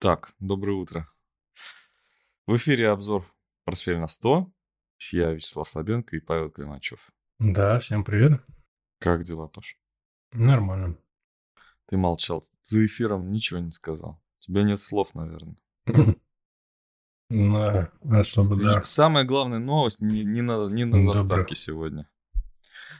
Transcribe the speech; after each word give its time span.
Так, 0.00 0.32
доброе 0.40 0.78
утро. 0.78 1.06
В 2.46 2.56
эфире 2.56 2.88
обзор 2.88 3.30
«Портфель 3.66 3.98
на 3.98 4.06
100». 4.06 4.50
Я 5.12 5.32
Вячеслав 5.32 5.68
Слабенко 5.68 6.16
и 6.16 6.20
Павел 6.20 6.50
Климачев. 6.50 7.12
Да, 7.38 7.78
всем 7.80 8.02
привет. 8.02 8.40
Как 8.98 9.24
дела, 9.24 9.46
Паш? 9.46 9.78
Нормально. 10.32 10.96
Ты 11.84 11.98
молчал. 11.98 12.42
За 12.62 12.86
эфиром 12.86 13.30
ничего 13.30 13.60
не 13.60 13.72
сказал. 13.72 14.22
У 14.38 14.40
тебя 14.40 14.62
нет 14.62 14.80
слов, 14.80 15.14
наверное. 15.14 15.56
Да, 17.28 17.92
особо 18.10 18.56
да. 18.56 18.82
Самая 18.82 19.24
главная 19.24 19.60
новость 19.60 20.00
не, 20.00 20.24
не 20.24 20.40
на, 20.40 20.66
не 20.68 20.84
на 20.84 21.02
заставке 21.02 21.54
сегодня. 21.54 22.10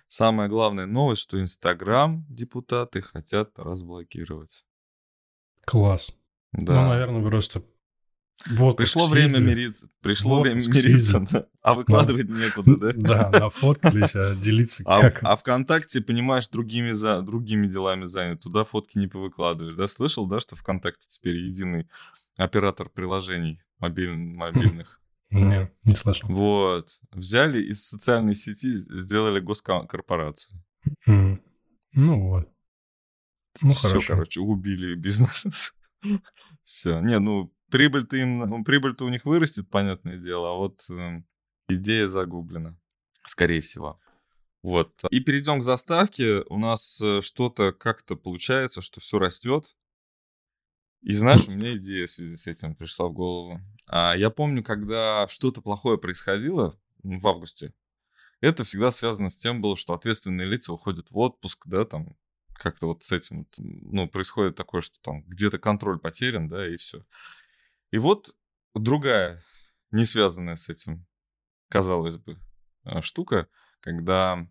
Самая 0.07 0.49
главная 0.49 0.87
новость, 0.87 1.23
что 1.23 1.41
Инстаграм 1.41 2.25
депутаты 2.29 3.01
хотят 3.01 3.59
разблокировать. 3.59 4.65
Класс. 5.63 6.20
Да. 6.53 6.75
Ну, 6.83 6.89
наверное, 6.89 7.23
просто 7.25 7.63
в 8.47 8.65
отпуск 8.65 8.77
Пришло 8.95 9.07
время 9.09 9.39
мириться. 9.39 9.89
Пришло 10.01 10.39
В 10.39 10.43
время 10.43 10.61
мириться, 10.63 11.21
да. 11.31 11.47
а 11.63 11.75
выкладывать 11.75 12.29
некуда, 12.29 12.77
да? 12.77 12.93
Да, 13.31 13.39
нафоткались, 13.39 14.17
а 14.17 14.35
делиться 14.35 14.83
А, 14.87 15.01
как? 15.03 15.21
а 15.23 15.37
ВКонтакте, 15.37 16.01
понимаешь, 16.01 16.49
другими, 16.49 16.93
за, 16.93 17.21
другими 17.21 17.67
делами 17.67 18.05
занят. 18.05 18.41
Туда 18.41 18.65
фотки 18.65 18.97
не 18.99 19.09
повыкладываешь. 19.09 19.77
Да, 19.77 19.87
слышал, 19.89 20.27
да, 20.27 20.41
что 20.41 20.57
ВКонтакте 20.57 21.07
теперь 21.11 21.37
единый 21.37 21.87
оператор 22.37 22.89
приложений 22.89 23.61
мобиль- 23.79 24.15
мобильных. 24.17 25.01
Не, 25.31 25.71
не 25.85 25.95
слышал. 25.95 26.29
Вот. 26.29 26.99
Взяли 27.13 27.63
из 27.63 27.87
социальной 27.87 28.35
сети, 28.35 28.73
сделали 28.73 29.39
госкорпорацию. 29.39 30.61
Ну 31.07 31.39
вот. 31.95 32.49
Ну, 33.63 33.69
Все, 33.71 33.89
хорошо. 33.89 34.15
короче, 34.15 34.41
убили 34.41 34.95
бизнес. 34.97 35.73
Все. 36.63 37.01
Не, 37.01 37.19
ну, 37.19 37.53
прибыль-то 37.71 38.17
им, 38.17 38.65
прибыль-то 38.65 39.05
у 39.05 39.09
них 39.09 39.25
вырастет, 39.25 39.69
понятное 39.71 40.19
дело, 40.19 40.51
а 40.51 40.57
вот 40.57 40.85
эм, 40.91 41.27
идея 41.69 42.09
загублена, 42.09 42.77
скорее 43.27 43.61
всего. 43.61 44.01
Вот. 44.63 44.93
И 45.11 45.21
перейдем 45.21 45.61
к 45.61 45.65
заставке. 45.65 46.43
У 46.51 46.59
нас 46.59 47.01
э, 47.01 47.23
что-то 47.23 47.73
как-то 47.73 48.17
получается, 48.17 48.83
что 48.83 49.01
все 49.01 49.19
растет. 49.19 49.75
И 51.03 51.15
знаешь, 51.15 51.49
у 51.49 51.53
меня 51.53 51.77
идея 51.77 52.07
в 52.07 52.11
связи 52.11 52.37
с 52.37 52.47
этим 52.47 52.75
пришла 52.75 53.09
в 53.09 53.13
голову. 53.15 53.59
А, 53.87 54.15
я 54.15 54.29
помню, 54.29 54.63
когда 54.63 55.27
что-то 55.29 55.63
плохое 55.63 55.97
происходило 55.97 56.79
м, 57.03 57.19
в 57.19 57.27
августе, 57.27 57.73
это 58.43 58.65
всегда 58.65 58.93
связано 58.93 59.31
с 59.31 59.39
тем 59.39 59.63
было, 59.63 59.77
что 59.77 59.95
ответственные 59.95 60.47
лица 60.47 60.73
уходят 60.73 61.11
в 61.11 61.19
отпуск, 61.19 61.67
да, 61.67 61.85
там 61.87 62.17
как-то 62.61 62.87
вот 62.87 63.03
с 63.03 63.13
этим, 63.13 63.47
ну, 63.59 64.09
происходит 64.09 64.55
такое, 64.55 64.83
что 64.83 65.01
там 65.01 65.23
где-то 65.23 65.59
контроль 65.59 65.99
потерян, 65.99 66.49
да, 66.49 66.69
и 66.69 66.77
все. 66.77 67.05
И 67.91 67.99
вот 67.99 68.37
другая, 68.75 69.43
не 69.91 70.05
связанная 70.05 70.57
с 70.57 70.69
этим, 70.69 71.07
казалось 71.69 72.19
бы, 72.19 72.39
э, 72.85 73.01
штука, 73.01 73.49
когда 73.81 74.47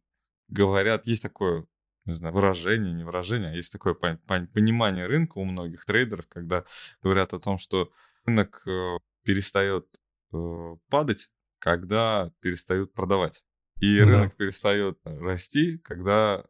говорят, 0.48 1.06
есть 1.06 1.22
такое, 1.22 1.66
не 2.06 2.14
знаю, 2.14 2.34
выражение, 2.34 2.94
не 2.94 3.04
выражение, 3.04 3.52
а 3.52 3.56
есть 3.56 3.72
такое 3.72 3.94
пон- 3.94 4.20
пон- 4.26 4.48
понимание 4.48 5.06
рынка 5.06 5.38
у 5.38 5.46
многих 5.46 5.86
трейдеров, 5.86 6.28
когда 6.28 6.66
говорят 7.04 7.34
о 7.34 7.40
том, 7.40 7.58
что 7.60 7.92
рынок 8.26 8.64
э, 8.66 8.98
перестает 9.24 9.88
э, 10.34 10.76
падать, 10.90 11.30
когда 11.60 12.34
перестают 12.42 12.94
продавать. 12.94 13.44
И 13.80 14.00
Да. 14.00 14.06
рынок 14.08 14.36
перестает 14.36 15.00
расти, 15.04 15.78
когда 15.78 16.44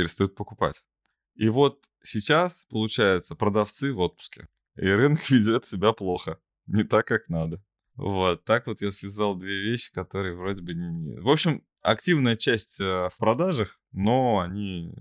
перестают 0.00 0.34
покупать. 0.34 0.82
И 1.34 1.48
вот 1.48 1.84
сейчас, 2.02 2.64
получается, 2.70 3.34
продавцы 3.34 3.92
в 3.92 3.98
отпуске. 3.98 4.48
И 4.76 4.86
рынок 4.86 5.18
ведет 5.30 5.66
себя 5.66 5.92
плохо. 5.92 6.38
Не 6.66 6.84
так, 6.84 7.06
как 7.06 7.28
надо. 7.28 7.62
Вот, 7.96 8.44
так 8.44 8.66
вот 8.66 8.80
я 8.80 8.92
связал 8.92 9.34
две 9.34 9.60
вещи, 9.60 9.92
которые 9.92 10.34
вроде 10.34 10.62
бы 10.62 10.72
не... 10.74 11.16
В 11.20 11.28
общем, 11.28 11.62
активная 11.82 12.36
часть 12.36 12.80
э, 12.80 12.84
в 12.84 13.12
продажах, 13.18 13.78
но 13.92 14.40
они 14.40 14.94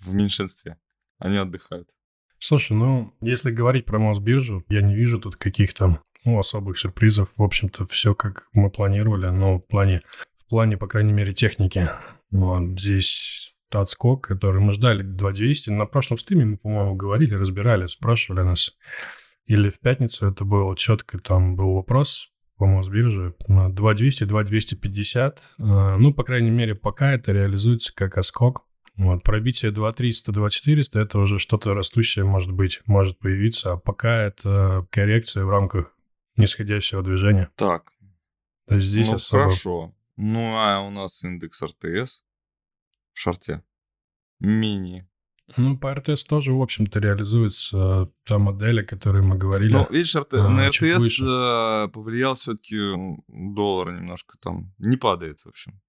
в 0.00 0.14
меньшинстве. 0.14 0.78
Они 1.18 1.38
отдыхают. 1.38 1.88
Слушай, 2.38 2.76
ну, 2.76 3.16
если 3.22 3.50
говорить 3.50 3.86
про 3.86 3.98
Мосбиржу, 3.98 4.62
я 4.68 4.82
не 4.82 4.94
вижу 4.94 5.18
тут 5.18 5.36
каких-то 5.36 6.02
ну, 6.24 6.38
особых 6.38 6.78
сюрпризов. 6.78 7.30
В 7.36 7.42
общем-то, 7.42 7.86
все 7.86 8.14
как 8.14 8.48
мы 8.52 8.70
планировали, 8.70 9.28
но 9.28 9.58
в 9.58 9.66
плане, 9.66 10.02
в 10.44 10.50
плане, 10.50 10.76
по 10.76 10.86
крайней 10.86 11.14
мере, 11.14 11.32
техники. 11.32 11.88
Вот 12.30 12.78
здесь 12.78 13.55
отскок, 13.70 14.26
который 14.26 14.60
мы 14.60 14.72
ждали 14.72 15.02
2200. 15.02 15.70
На 15.70 15.86
прошлом 15.86 16.18
стриме 16.18 16.44
мы, 16.44 16.56
по-моему, 16.56 16.94
говорили, 16.94 17.34
разбирали, 17.34 17.86
спрашивали 17.86 18.42
нас. 18.42 18.76
Или 19.46 19.70
в 19.70 19.80
пятницу 19.80 20.26
это 20.26 20.44
было 20.44 20.76
четко, 20.76 21.18
там 21.18 21.56
был 21.56 21.74
вопрос 21.74 22.32
по 22.56 22.66
Мосбирже. 22.66 23.34
2200, 23.48 24.24
2250. 24.24 25.38
Э, 25.58 25.96
Ну, 25.98 26.12
по 26.12 26.24
крайней 26.24 26.50
мере, 26.50 26.74
пока 26.74 27.12
это 27.12 27.32
реализуется 27.32 27.94
как 27.94 28.18
отскок. 28.18 28.64
Вот, 28.96 29.22
пробитие 29.22 29.72
2300, 29.72 30.32
2400 30.32 30.98
это 30.98 31.18
уже 31.18 31.38
что-то 31.38 31.74
растущее 31.74 32.24
может 32.24 32.52
быть, 32.52 32.80
может 32.86 33.18
появиться, 33.18 33.72
а 33.72 33.76
пока 33.76 34.22
это 34.22 34.86
коррекция 34.90 35.44
в 35.44 35.50
рамках 35.50 35.94
нисходящего 36.36 37.02
движения. 37.02 37.50
Так, 37.56 37.92
То 38.66 38.76
есть 38.76 38.86
здесь 38.86 39.08
ну 39.08 39.16
особо... 39.16 39.42
хорошо. 39.44 39.94
Ну, 40.16 40.54
а 40.56 40.80
у 40.80 40.90
нас 40.90 41.22
индекс 41.24 41.62
РТС 41.62 42.24
в 43.16 43.20
шарте. 43.20 43.62
Мини. 44.40 45.08
Ну, 45.56 45.78
по 45.78 45.94
РТС 45.94 46.24
тоже, 46.24 46.52
в 46.52 46.60
общем-то, 46.60 46.98
реализуется 47.00 48.10
та 48.24 48.38
модель, 48.38 48.80
о 48.80 48.84
которой 48.84 49.22
мы 49.22 49.36
говорили. 49.38 49.72
Ну, 49.72 49.86
видишь, 49.90 50.14
РТ- 50.16 50.34
а, 50.38 50.48
на 50.48 50.70
чуть 50.70 50.92
РТС 50.92 50.98
выше. 51.00 51.24
э, 51.24 51.88
повлиял 51.88 52.34
все-таки 52.34 52.76
доллар 53.28 53.92
немножко 53.92 54.36
там. 54.38 54.74
Не 54.78 54.96
падает, 54.96 55.38
в 55.44 55.48
общем. 55.48 55.80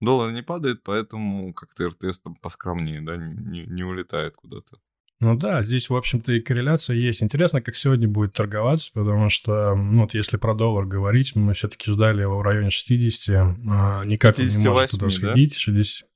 Доллар 0.00 0.32
не 0.32 0.42
падает, 0.42 0.82
поэтому 0.82 1.52
как-то 1.52 1.88
РТС 1.88 2.20
там 2.20 2.34
поскромнее, 2.36 3.02
да, 3.02 3.16
не, 3.16 3.66
не- 3.66 3.84
улетает 3.84 4.34
куда-то. 4.34 4.78
Ну 5.20 5.36
да, 5.36 5.62
здесь, 5.62 5.90
в 5.90 5.94
общем-то, 5.94 6.32
и 6.32 6.40
корреляция 6.40 6.96
есть. 6.96 7.22
Интересно, 7.22 7.60
как 7.60 7.76
сегодня 7.76 8.08
будет 8.08 8.32
торговаться, 8.32 8.90
потому 8.94 9.28
что, 9.28 9.74
ну, 9.74 10.02
вот 10.02 10.14
если 10.14 10.38
про 10.38 10.54
доллар 10.54 10.86
говорить, 10.86 11.36
мы 11.36 11.52
все-таки 11.52 11.92
ждали 11.92 12.22
его 12.22 12.38
в 12.38 12.42
районе 12.42 12.70
60, 12.70 13.58
а, 13.68 14.02
никак 14.06 14.38
он 14.38 14.44
не 14.46 14.50
может 14.68 14.90
58, 14.90 14.98
туда 14.98 15.04
да? 15.04 15.10
сходить. 15.10 15.54
60. 15.54 16.08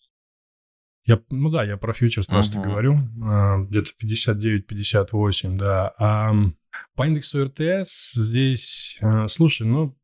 Я, 1.06 1.20
ну 1.30 1.50
да, 1.50 1.64
я 1.64 1.76
про 1.76 1.92
фьючерс 1.92 2.26
просто 2.26 2.58
Мгм. 2.58 2.68
говорю. 2.70 2.98
а, 3.22 3.58
где-то 3.58 3.90
59-58, 3.98 5.56
да. 5.56 5.92
А 5.98 6.32
по 6.96 7.06
индексу 7.06 7.44
РТС 7.44 8.14
здесь, 8.14 8.98
а, 9.02 9.28
слушай, 9.28 9.66
ну, 9.66 9.96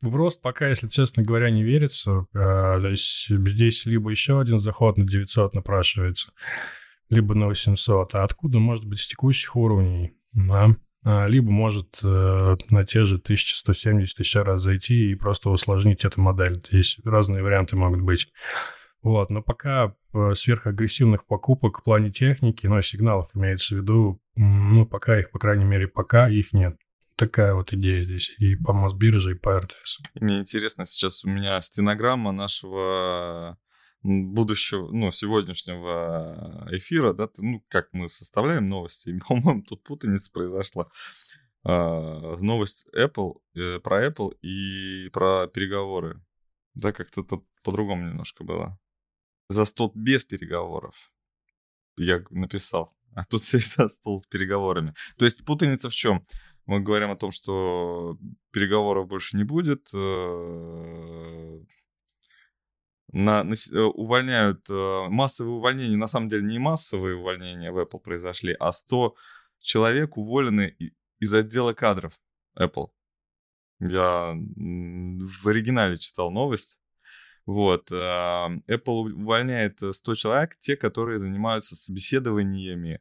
в 0.00 0.14
рост 0.14 0.40
пока, 0.42 0.68
если 0.68 0.88
честно 0.88 1.22
говоря, 1.22 1.50
не 1.50 1.62
верится. 1.62 2.26
А, 2.34 2.80
то 2.80 2.88
есть 2.88 3.26
здесь 3.28 3.84
либо 3.86 4.10
еще 4.10 4.40
один 4.40 4.58
заход 4.58 4.96
на 4.98 5.04
900 5.04 5.54
напрашивается, 5.54 6.32
либо 7.10 7.34
на 7.34 7.46
800. 7.48 8.14
А 8.14 8.24
откуда 8.24 8.58
может 8.58 8.84
быть 8.86 8.98
с 9.00 9.06
текущих 9.06 9.56
уровней? 9.56 10.12
Да. 10.34 10.74
Либо 11.28 11.50
может 11.52 12.00
э, 12.02 12.56
на 12.70 12.84
те 12.84 13.04
же 13.04 13.14
1170 13.18 14.18
еще 14.18 14.42
раз 14.42 14.60
зайти 14.62 15.12
и 15.12 15.14
просто 15.14 15.50
усложнить 15.50 16.04
эту 16.04 16.20
модель. 16.20 16.58
Здесь 16.68 16.98
разные 17.04 17.44
варианты 17.44 17.76
могут 17.76 18.00
быть. 18.00 18.26
Вот, 19.02 19.30
но 19.30 19.40
пока 19.40 19.94
сверхагрессивных 20.34 21.26
покупок 21.26 21.80
в 21.80 21.84
плане 21.84 22.10
техники, 22.10 22.66
ну, 22.66 22.80
сигналов 22.82 23.30
имеется 23.34 23.74
в 23.74 23.78
виду, 23.78 24.20
ну, 24.36 24.86
пока 24.86 25.18
их, 25.18 25.30
по 25.30 25.38
крайней 25.38 25.64
мере, 25.64 25.88
пока 25.88 26.28
их 26.28 26.52
нет. 26.52 26.76
Такая 27.16 27.54
вот 27.54 27.72
идея 27.72 28.04
здесь 28.04 28.34
и 28.38 28.56
по 28.56 28.72
Мосбирже, 28.72 29.32
и 29.32 29.34
по 29.34 29.58
РТС. 29.58 30.00
Мне 30.14 30.40
интересно, 30.40 30.84
сейчас 30.84 31.24
у 31.24 31.30
меня 31.30 31.60
стенограмма 31.62 32.32
нашего 32.32 33.58
будущего, 34.02 34.90
ну, 34.92 35.10
сегодняшнего 35.10 36.68
эфира, 36.70 37.12
да, 37.12 37.28
ну, 37.38 37.64
как 37.68 37.88
мы 37.92 38.08
составляем 38.08 38.68
новости, 38.68 39.18
по-моему, 39.28 39.62
тут 39.62 39.82
путаница 39.82 40.30
произошла. 40.32 40.88
А, 41.64 42.36
Новость 42.36 42.86
Apple, 42.94 43.40
э, 43.54 43.80
про 43.80 44.06
Apple 44.06 44.36
и 44.40 45.08
про 45.10 45.48
переговоры. 45.48 46.22
Да, 46.74 46.92
как-то 46.92 47.24
тут 47.24 47.44
по-другому 47.64 48.08
немножко 48.08 48.44
было. 48.44 48.78
За 49.48 49.64
стол 49.64 49.92
без 49.94 50.24
переговоров. 50.24 51.12
Я 51.96 52.22
написал. 52.30 52.94
А 53.14 53.24
тут 53.24 53.44
сесть 53.44 53.76
за 53.76 53.88
стол 53.88 54.20
с 54.20 54.26
переговорами. 54.26 54.94
То 55.16 55.24
есть 55.24 55.44
путаница 55.44 55.88
в 55.88 55.94
чем? 55.94 56.26
Мы 56.66 56.80
говорим 56.80 57.10
о 57.10 57.16
том, 57.16 57.30
что 57.30 58.18
переговоров 58.50 59.06
больше 59.06 59.36
не 59.36 59.44
будет. 59.44 59.88
э, 59.94 61.60
На, 63.12 63.44
на 63.44 63.54
э, 63.54 63.80
увольняют 63.80 64.68
э, 64.68 65.06
массовые 65.08 65.54
увольнения. 65.54 65.96
На 65.96 66.08
самом 66.08 66.28
деле 66.28 66.42
не 66.42 66.58
массовые 66.58 67.16
увольнения 67.16 67.70
в 67.70 67.78
Apple 67.78 68.00
произошли, 68.00 68.56
а 68.58 68.72
100 68.72 69.14
человек 69.60 70.16
уволены 70.16 70.76
из 71.20 71.32
отдела 71.34 71.72
кадров 71.72 72.18
Apple. 72.58 72.88
Я 73.78 74.34
в 74.34 75.48
оригинале 75.48 75.98
читал 75.98 76.30
новость. 76.32 76.78
Вот. 77.46 77.90
а, 77.92 78.50
Apple 78.68 79.12
увольняет 79.12 79.80
э, 79.82 79.92
100 79.92 80.14
человек, 80.16 80.58
те, 80.58 80.76
которые 80.76 81.20
занимаются 81.20 81.76
собеседованиями 81.76 83.00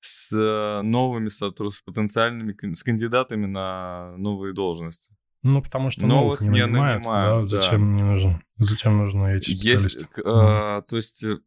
с 0.00 0.32
э, 0.32 0.82
новыми 0.82 1.28
сотрудниками, 1.28 1.78
с 1.78 1.82
потенциальными, 1.82 2.72
с 2.72 2.82
кандидатами 2.82 3.46
на 3.46 4.16
новые 4.16 4.54
должности. 4.54 5.14
Ну, 5.42 5.62
потому 5.62 5.90
что 5.90 6.06
новых, 6.06 6.40
новых 6.40 6.40
не, 6.40 6.48
не 6.48 6.66
нанимают, 6.66 7.04
нанимают, 7.04 7.50
да? 7.50 7.60
Зачем 7.60 7.80
да. 7.80 7.96
не 7.96 8.02
нужен? 8.02 8.42
Зачем 8.56 8.98
нужны 8.98 9.36
эти 9.36 9.50
специалисты? 9.50 10.00
Есть, 10.00 10.10
э. 10.16 10.82
То 10.88 10.96
есть 10.96 11.22
э, 11.22 11.38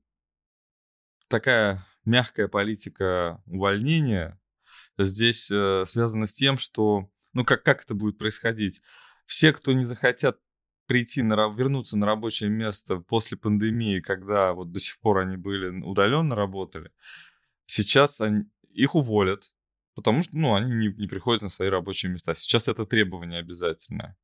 такая 1.27 1.85
мягкая 2.05 2.47
политика 2.47 3.41
увольнения 3.47 4.39
здесь 4.97 5.49
э, 5.51 5.85
связана 5.87 6.25
с 6.25 6.33
тем, 6.33 6.57
что, 6.57 7.09
ну, 7.33 7.43
как, 7.43 7.63
как 7.63 7.83
это 7.83 7.93
будет 7.93 8.17
происходить? 8.17 8.81
Все, 9.25 9.51
кто 9.51 9.73
не 9.73 9.83
захотят 9.83 10.39
прийти, 10.91 11.21
на, 11.21 11.35
вернуться 11.47 11.95
на 11.95 12.05
рабочее 12.05 12.49
место 12.49 12.97
после 12.97 13.37
пандемии, 13.37 14.01
когда 14.01 14.53
вот 14.53 14.73
до 14.73 14.79
сих 14.81 14.99
пор 14.99 15.19
они 15.19 15.37
были 15.37 15.69
удаленно 15.69 16.35
работали, 16.35 16.91
сейчас 17.65 18.19
они, 18.19 18.43
их 18.73 18.93
уволят, 18.93 19.53
потому 19.95 20.21
что, 20.21 20.37
ну, 20.37 20.53
они 20.53 20.69
не, 20.75 20.87
не 20.89 21.07
приходят 21.07 21.43
на 21.43 21.47
свои 21.47 21.69
рабочие 21.69 22.11
места. 22.11 22.35
Сейчас 22.35 22.67
это 22.67 22.85
требование 22.85 23.39
обязательное. 23.39 24.17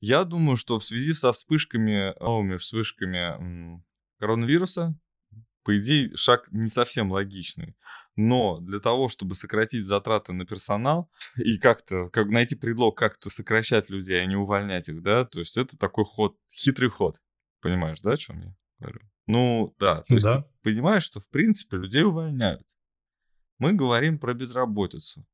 Я 0.00 0.24
думаю, 0.24 0.58
что 0.58 0.78
в 0.78 0.84
связи 0.84 1.14
со 1.14 1.32
вспышками, 1.32 2.12
новыми 2.20 2.58
вспышками 2.58 3.82
коронавируса, 4.18 4.94
по 5.62 5.78
идее, 5.78 6.14
шаг 6.16 6.48
не 6.52 6.68
совсем 6.68 7.10
логичный. 7.10 7.76
Но 8.16 8.60
для 8.60 8.78
того, 8.78 9.08
чтобы 9.08 9.34
сократить 9.34 9.86
затраты 9.86 10.32
на 10.32 10.46
персонал 10.46 11.10
и 11.36 11.58
как-то 11.58 12.08
как 12.10 12.28
найти 12.28 12.54
предлог, 12.54 12.96
как-то 12.96 13.30
сокращать 13.30 13.90
людей, 13.90 14.22
а 14.22 14.26
не 14.26 14.36
увольнять 14.36 14.88
их, 14.88 15.02
да, 15.02 15.24
то 15.24 15.40
есть 15.40 15.56
это 15.56 15.76
такой 15.76 16.04
ход, 16.04 16.36
хитрый 16.52 16.90
ход. 16.90 17.20
Понимаешь, 17.60 18.00
да, 18.00 18.12
о 18.12 18.16
чем 18.16 18.40
я 18.40 18.54
говорю? 18.78 19.00
Ну, 19.26 19.74
да. 19.78 20.02
То 20.02 20.14
есть 20.14 20.26
да. 20.26 20.42
ты 20.42 20.48
понимаешь, 20.62 21.02
что, 21.02 21.20
в 21.20 21.28
принципе, 21.28 21.78
людей 21.78 22.02
увольняют. 22.02 22.66
Мы 23.58 23.72
говорим 23.72 24.18
про 24.18 24.34
безработицу, 24.34 25.26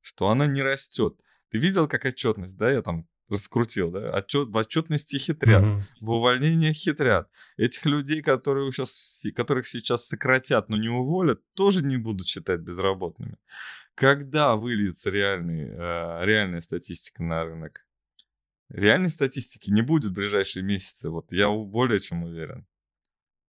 что 0.00 0.28
она 0.28 0.46
не 0.46 0.62
растет. 0.62 1.18
Ты 1.50 1.58
видел, 1.58 1.88
как 1.88 2.04
отчетность, 2.04 2.56
да, 2.56 2.70
я 2.70 2.82
там 2.82 3.08
раскрутил, 3.32 3.90
да, 3.90 4.10
Отчет, 4.10 4.48
в 4.48 4.56
отчетности 4.56 5.16
хитрят, 5.16 5.62
mm-hmm. 5.62 5.82
в 6.00 6.10
увольнениях 6.10 6.74
хитрят. 6.76 7.28
Этих 7.56 7.84
людей, 7.86 8.22
которые 8.22 8.70
сейчас, 8.72 9.22
которых 9.34 9.66
сейчас 9.66 10.06
сократят, 10.06 10.68
но 10.68 10.76
не 10.76 10.88
уволят, 10.88 11.40
тоже 11.54 11.84
не 11.84 11.96
будут 11.96 12.28
считать 12.28 12.60
безработными. 12.60 13.38
Когда 13.94 14.56
выльется 14.56 15.10
реальный, 15.10 15.68
э, 15.68 16.24
реальная 16.24 16.60
статистика 16.60 17.22
на 17.22 17.44
рынок? 17.44 17.84
Реальной 18.68 19.10
статистики 19.10 19.70
не 19.70 19.82
будет 19.82 20.12
в 20.12 20.14
ближайшие 20.14 20.62
месяцы, 20.62 21.10
вот 21.10 21.30
я 21.30 21.50
более 21.50 22.00
чем 22.00 22.24
уверен. 22.24 22.66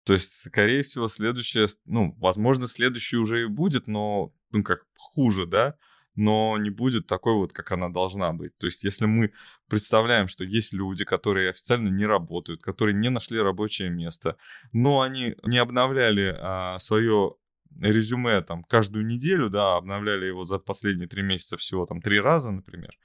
То 0.05 0.13
есть, 0.13 0.35
скорее 0.35 0.83
всего, 0.83 1.09
следующее, 1.09 1.69
ну, 1.87 2.15
возможно, 2.19 2.69
следующее 2.69 3.21
уже 3.21 3.43
и 3.43 3.47
будет, 3.47 3.87
но, 3.87 4.35
ну, 4.51 4.63
как 4.63 4.87
хуже, 4.97 5.47
да, 5.47 5.77
но 6.17 6.57
не 6.59 6.71
будет 6.71 7.07
такой 7.07 7.35
вот, 7.35 7.53
как 7.53 7.73
она 7.73 7.89
должна 7.89 8.33
быть. 8.33 8.57
То 8.59 8.67
есть, 8.67 8.85
если 8.85 9.07
мы 9.07 9.33
представляем, 9.69 10.29
что 10.29 10.45
есть 10.45 10.73
люди, 10.73 11.05
которые 11.05 11.51
официально 11.51 11.89
не 11.89 12.07
работают, 12.07 12.63
которые 12.63 12.95
не 12.95 13.11
нашли 13.11 13.41
рабочее 13.41 13.91
место, 13.91 14.37
но 14.73 15.01
они 15.01 15.37
не 15.45 15.59
обновляли 15.59 16.37
а, 16.39 16.79
свое 16.79 17.35
резюме 17.81 18.41
там 18.43 18.65
каждую 18.65 19.07
неделю, 19.07 19.51
да, 19.51 19.77
обновляли 19.77 20.27
его 20.27 20.45
за 20.45 20.59
последние 20.59 21.09
три 21.09 21.23
месяца 21.23 21.57
всего 21.57 21.87
там 21.87 22.01
три 22.01 22.21
раза, 22.21 22.53
например, 22.53 22.97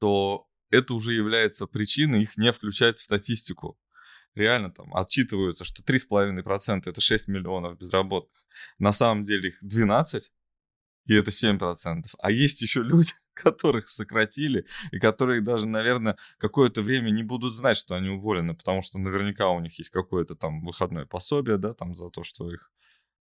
то 0.00 0.48
это 0.70 0.94
уже 0.94 1.12
является 1.12 1.66
причиной 1.66 2.22
их 2.22 2.36
не 2.36 2.52
включать 2.52 2.98
в 2.98 3.02
статистику. 3.02 3.78
Реально 4.34 4.70
там 4.70 4.94
отчитываются, 4.94 5.64
что 5.64 5.82
3,5% 5.82 6.82
это 6.86 7.00
6 7.00 7.28
миллионов 7.28 7.78
безработных. 7.78 8.44
На 8.78 8.92
самом 8.92 9.24
деле 9.24 9.50
их 9.50 9.58
12, 9.62 10.30
и 11.08 11.14
это 11.14 11.30
7%. 11.30 12.04
А 12.18 12.30
есть 12.30 12.60
еще 12.62 12.82
люди, 12.82 13.12
которых 13.34 13.88
сократили, 13.88 14.66
и 14.92 14.98
которые 14.98 15.40
даже, 15.40 15.66
наверное, 15.66 16.16
какое-то 16.36 16.82
время 16.82 17.10
не 17.10 17.22
будут 17.22 17.54
знать, 17.54 17.78
что 17.78 17.94
они 17.96 18.10
уволены, 18.10 18.54
потому 18.54 18.82
что 18.82 18.98
наверняка 18.98 19.48
у 19.50 19.60
них 19.60 19.76
есть 19.78 19.90
какое-то 19.90 20.36
там 20.36 20.60
выходное 20.60 21.06
пособие, 21.06 21.56
да, 21.56 21.72
там 21.72 21.94
за 21.94 22.10
то, 22.10 22.22
что 22.24 22.52
их 22.52 22.70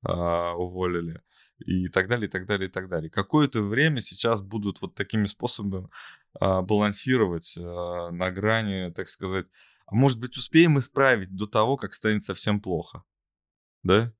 а, 0.04 0.54
уволили 0.54 1.22
и 1.60 1.88
так 1.88 2.07
далее, 2.10 2.28
и 2.28 2.31
так 2.31 2.45
далее, 2.45 2.68
и 2.68 2.72
так 2.72 2.89
далее. 2.89 3.10
Какое-то 3.10 3.62
время 3.62 4.01
сейчас 4.01 4.42
будут 4.42 4.81
вот 4.81 4.94
такими 4.94 5.25
способами 5.25 5.88
а, 6.40 6.62
балансировать 6.62 7.56
а, 7.57 8.12
на 8.12 8.31
грани, 8.31 8.92
так 8.92 9.07
сказать, 9.07 9.48
а 9.86 9.95
может 9.95 10.19
быть, 10.19 10.36
успеем 10.36 10.78
исправить 10.78 11.33
до 11.33 11.48
того, 11.48 11.78
как 11.78 11.94
станет 11.94 12.25
совсем 12.25 12.60
плохо, 12.60 13.04
да? 13.83 14.13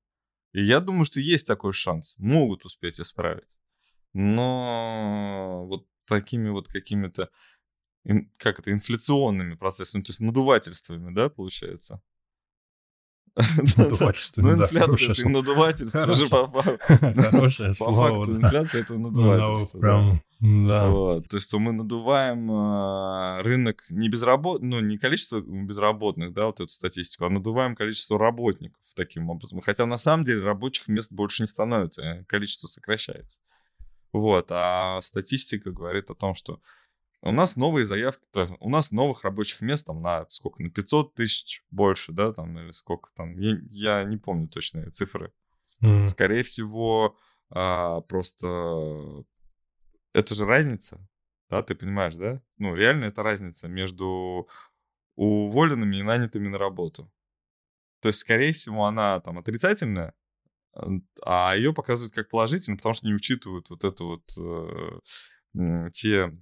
И 0.54 0.64
я 0.64 0.80
думаю, 0.80 1.04
что 1.04 1.20
есть 1.20 1.46
такой 1.46 1.74
шанс, 1.74 2.16
могут 2.18 2.64
успеть 2.64 3.02
исправить 3.02 3.57
но 4.14 5.66
вот 5.68 5.88
такими 6.08 6.50
вот 6.50 6.68
какими-то, 6.68 7.30
как 8.38 8.60
это, 8.60 8.72
инфляционными 8.72 9.56
процессами, 9.56 10.02
то 10.04 10.12
есть 10.12 10.20
надувательствами, 10.20 11.14
да, 11.14 11.30
получается? 11.30 12.02
Надувательствами, 13.78 14.46
Ну, 14.46 14.64
инфляция— 14.64 15.12
это 15.12 15.30
надувательство 15.30 16.14
же 16.16 16.26
по 16.28 16.48
Хорошее 16.48 17.74
слово. 17.74 17.92
По 18.10 18.16
факту 18.16 18.36
инфляция— 18.38 18.82
это 18.84 18.98
надувательство. 18.98 19.80
прям, 19.80 20.22
да. 20.40 20.90
Вот. 20.90 21.28
То 21.28 21.38
есть 21.38 21.54
мы 21.54 21.72
надуваем 21.72 22.50
а, 22.52 23.42
рынок 23.44 23.84
не 23.90 24.10
безработ... 24.10 24.64
ну, 24.64 24.80
не 24.80 24.98
количество 24.98 25.40
безработных, 25.42 26.34
да, 26.34 26.48
вот 26.48 26.62
эту 26.62 26.70
статистику, 26.70 27.26
а 27.26 27.30
надуваем 27.30 27.76
количество 27.76 28.18
работников 28.18 28.82
таким 28.96 29.30
образом. 29.30 29.62
Хотя 29.62 29.86
на 29.86 30.00
самом 30.00 30.26
деле 30.26 30.42
рабочих 30.42 30.88
мест 30.88 31.12
больше 31.12 31.44
не 31.44 31.48
становится, 31.48 32.02
а 32.02 32.24
количество 32.24 32.68
сокращается. 32.68 33.40
Вот, 34.14 34.48
а 34.50 35.00
статистика 35.02 35.72
говорит 35.72 36.10
о 36.10 36.16
том, 36.16 36.34
что 36.34 36.62
у 37.22 37.32
нас 37.32 37.56
новые 37.56 37.86
заявки, 37.86 38.26
то 38.32 38.56
у 38.60 38.70
нас 38.70 38.92
новых 38.92 39.24
рабочих 39.24 39.62
мест 39.62 39.86
там 39.86 40.02
на 40.02 40.26
сколько, 40.30 40.62
на 40.62 40.70
500 40.70 41.16
тысяч 41.16 41.64
больше, 41.72 42.12
да, 42.12 42.32
там, 42.32 42.58
или 42.60 42.72
сколько 42.72 43.10
там, 43.16 43.38
я, 43.38 43.58
я 43.70 44.04
не 44.04 44.18
помню 44.18 44.48
точные 44.48 44.92
цифры. 44.92 45.34
Mm. 45.82 46.08
Скорее 46.08 46.44
всего, 46.44 47.18
а, 47.50 48.02
просто 48.02 49.26
это 50.14 50.36
же 50.36 50.46
разница, 50.46 51.08
да, 51.50 51.64
ты 51.64 51.76
понимаешь, 51.76 52.16
да? 52.16 52.42
Ну, 52.58 52.76
реально 52.76 53.06
это 53.06 53.24
разница 53.24 53.68
между 53.68 54.48
уволенными 55.16 55.98
и 55.98 56.04
нанятыми 56.04 56.48
на 56.48 56.58
работу. 56.58 57.12
То 58.02 58.10
есть, 58.10 58.20
скорее 58.20 58.54
всего, 58.54 58.86
она 58.86 59.20
там 59.22 59.40
отрицательная, 59.40 60.14
а 61.24 61.56
ее 61.56 61.74
показывают 61.74 62.14
как 62.14 62.30
положительно, 62.30 62.78
потому 62.78 62.94
что 62.94 63.08
не 63.08 63.14
учитывают 63.14 63.70
вот 63.70 63.84
это 63.84 64.04
вот 64.04 64.24
э, 64.38 65.90
те, 65.92 66.38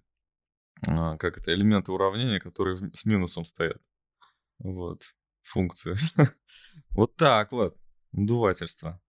э, 0.88 1.18
как 1.18 1.38
это, 1.38 1.54
элементы 1.54 1.92
уравнения, 1.92 2.40
которые 2.40 2.78
с 2.94 3.06
минусом 3.06 3.46
стоят. 3.46 3.82
Вот, 4.60 5.04
функции. 5.44 5.96
вот 6.90 7.16
так 7.16 7.52
вот, 7.52 7.78
надувательство. 8.12 9.02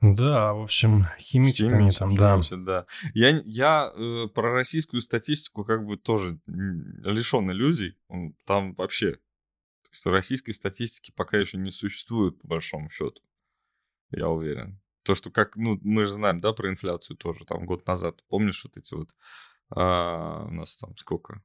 Да, 0.00 0.54
в 0.54 0.62
общем, 0.62 1.06
химичками 1.18 1.90
там, 1.90 2.14
да. 2.14 2.40
Да. 2.50 2.86
Я, 3.14 3.42
я 3.44 3.92
э, 3.96 4.28
про 4.32 4.52
российскую 4.52 5.02
статистику 5.02 5.64
как 5.64 5.84
бы 5.84 5.96
тоже 5.96 6.38
лишен 6.46 7.50
иллюзий. 7.50 7.96
Там 8.44 8.74
вообще, 8.74 9.14
то 9.14 9.90
есть 9.90 10.06
российской 10.06 10.52
статистики 10.52 11.10
пока 11.10 11.38
еще 11.38 11.58
не 11.58 11.72
существует, 11.72 12.40
по 12.40 12.46
большому 12.46 12.90
счету 12.90 13.20
я 14.10 14.28
уверен. 14.28 14.80
То, 15.02 15.14
что 15.14 15.30
как, 15.30 15.56
ну, 15.56 15.78
мы 15.82 16.06
же 16.06 16.12
знаем, 16.12 16.40
да, 16.40 16.52
про 16.52 16.68
инфляцию 16.68 17.16
тоже, 17.16 17.44
там, 17.44 17.64
год 17.66 17.86
назад, 17.86 18.22
помнишь 18.28 18.64
вот 18.64 18.76
эти 18.76 18.94
вот, 18.94 19.10
а, 19.70 20.44
у 20.44 20.52
нас 20.52 20.76
там 20.76 20.96
сколько? 20.96 21.42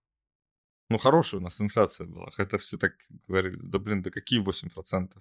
Ну, 0.90 0.98
хорошая 0.98 1.40
у 1.40 1.44
нас 1.44 1.62
инфляция 1.62 2.08
была, 2.08 2.30
хотя 2.32 2.58
все 2.58 2.78
так 2.78 2.94
говорили, 3.28 3.58
да, 3.62 3.80
блин, 3.80 4.02
да 4.02 4.12
какие 4.12 4.42
8%? 4.42 5.12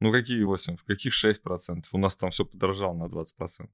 Ну, 0.00 0.12
какие 0.12 0.42
8? 0.42 0.76
Каких 0.86 1.12
6%? 1.12 1.84
У 1.92 1.98
нас 1.98 2.16
там 2.16 2.30
все 2.30 2.44
подорожало 2.44 2.94
на 2.94 3.04
20%. 3.04 3.68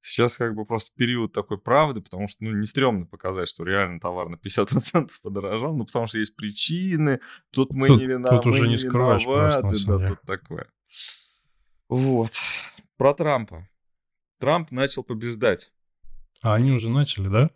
Сейчас 0.00 0.36
как 0.36 0.54
бы 0.54 0.64
просто 0.64 0.92
период 0.94 1.32
такой 1.32 1.58
правды, 1.58 2.00
потому 2.00 2.28
что, 2.28 2.44
ну, 2.44 2.52
не 2.52 2.66
стрёмно 2.66 3.06
показать, 3.06 3.48
что 3.48 3.64
реально 3.64 3.98
товар 3.98 4.28
на 4.28 4.36
50% 4.36 5.10
подорожал, 5.22 5.76
ну, 5.76 5.84
потому 5.84 6.06
что 6.06 6.18
есть 6.18 6.36
причины, 6.36 7.20
тут 7.50 7.72
мы 7.72 7.88
тут, 7.88 8.00
не 8.00 8.06
виноваты, 8.06 8.36
тут 8.36 8.46
уже 8.46 8.62
не, 8.64 8.70
не 8.70 8.76
скроешь 8.76 9.22
виноваты, 9.22 9.60
просто, 9.62 9.98
да, 9.98 10.08
тут 10.08 10.22
такое. 10.22 10.68
Вот. 11.88 12.32
Про 12.96 13.14
Трампа. 13.14 13.68
Трамп 14.38 14.70
начал 14.70 15.04
побеждать. 15.04 15.70
А 16.42 16.54
они 16.54 16.72
уже 16.72 16.88
начали, 16.88 17.28
да? 17.28 17.50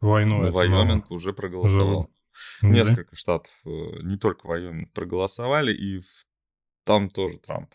Войну. 0.00 0.42
Ну, 0.42 0.52
Вайоминг 0.52 1.10
уже 1.10 1.32
проголосовал. 1.32 2.10
Уже... 2.62 2.72
Несколько 2.72 3.10
да? 3.10 3.16
штатов, 3.16 3.52
э, 3.64 3.70
не 4.02 4.16
только 4.16 4.46
Вайоминг, 4.46 4.92
проголосовали, 4.92 5.74
и 5.74 6.00
там 6.84 7.10
тоже 7.10 7.38
Трамп. 7.38 7.74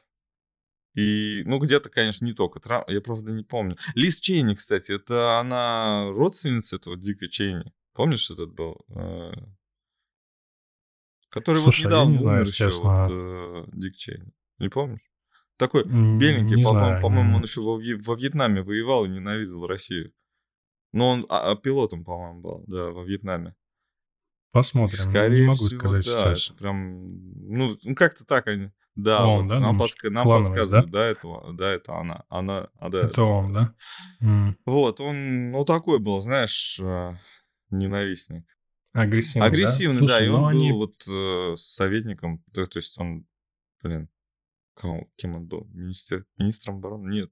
И, 0.94 1.44
ну, 1.46 1.60
где-то, 1.60 1.90
конечно, 1.90 2.26
не 2.26 2.34
только 2.34 2.60
Трамп, 2.60 2.90
я 2.90 3.02
правда 3.02 3.34
не 3.34 3.44
помню. 3.44 3.78
Лиз 3.96 4.22
Чейни, 4.22 4.56
кстати, 4.56 4.94
это 4.94 5.40
она 5.40 6.06
родственница 6.12 6.78
этого 6.78 6.96
Дика 6.96 7.28
Чейни. 7.28 7.74
Помнишь, 7.94 8.32
этот 8.32 8.54
был? 8.54 8.86
Э, 8.90 9.34
который 11.30 11.58
Слушай, 11.58 11.84
вот 11.84 11.90
недавно 11.90 12.12
не 12.14 12.20
знаю, 12.20 12.38
умер 12.38 12.52
честно. 12.52 13.04
еще, 13.04 13.14
вот, 13.14 13.70
Дик 13.74 13.96
Чейни. 13.98 14.32
Не 14.60 14.70
помнишь? 14.70 15.13
Такой 15.58 15.84
беленький, 15.86 16.56
не 16.56 16.64
по-моему, 16.64 16.86
знаю, 16.86 17.02
по-моему, 17.02 17.38
он 17.38 17.44
еще 17.44 17.62
во, 17.62 17.76
во 17.76 18.16
Вьетнаме 18.16 18.64
воевал 18.64 19.06
и 19.06 19.10
ненавидел 19.10 19.68
Россию. 19.68 20.12
Но 20.92 21.10
он 21.10 21.26
а, 21.30 21.52
а, 21.52 21.56
пилотом, 21.56 22.04
по-моему, 22.04 22.42
был, 22.42 22.64
да, 22.68 22.92
во 22.92 23.04
Вьетнаме. 23.04 23.56
Посмотрим. 24.52 24.98
Скорее 24.98 25.42
не 25.42 25.48
могу 25.48 25.66
всего, 25.66 25.80
сказать 25.80 26.06
да, 26.06 26.12
сейчас. 26.36 26.50
это 26.50 26.60
прям, 26.60 27.04
ну, 27.50 27.78
ну, 27.84 27.96
как-то 27.96 28.26
так 28.26 28.48
они, 28.48 28.70
да, 28.96 29.26
Он, 29.26 29.42
вот, 29.42 29.50
да, 29.50 29.60
нам, 29.60 29.82
подска- 29.82 30.10
нам 30.10 30.28
подсказывают, 30.28 30.92
да? 30.92 31.06
это, 31.06 31.54
да, 31.54 31.74
это 31.74 31.98
она, 31.98 32.26
она, 32.30 32.70
а, 32.78 32.90
да, 32.90 33.00
Это 33.02 33.24
он, 33.24 33.54
да? 33.54 33.74
Вот, 34.66 35.00
он, 35.00 35.52
ну, 35.52 35.66
такой 35.66 35.98
был, 35.98 36.22
знаешь, 36.22 36.80
э, 36.80 37.14
ненавистник. 37.72 38.46
Агрессивный, 38.94 39.48
Агрессивный, 39.48 40.02
да? 40.02 40.08
да, 40.08 40.18
Слушай, 40.18 40.28
и 40.28 40.30
ну 40.30 40.38
он 40.44 40.50
они... 40.50 40.72
был 40.72 40.78
вот 40.78 41.08
э, 41.08 41.56
советником, 41.58 42.44
то, 42.54 42.68
то 42.68 42.78
есть 42.78 43.00
он, 43.00 43.26
блин, 43.82 44.10
кем 44.76 45.36
он 45.36 45.46
был? 45.46 45.68
Министр, 45.74 46.26
министром 46.38 46.78
обороны? 46.78 47.10
Нет. 47.10 47.32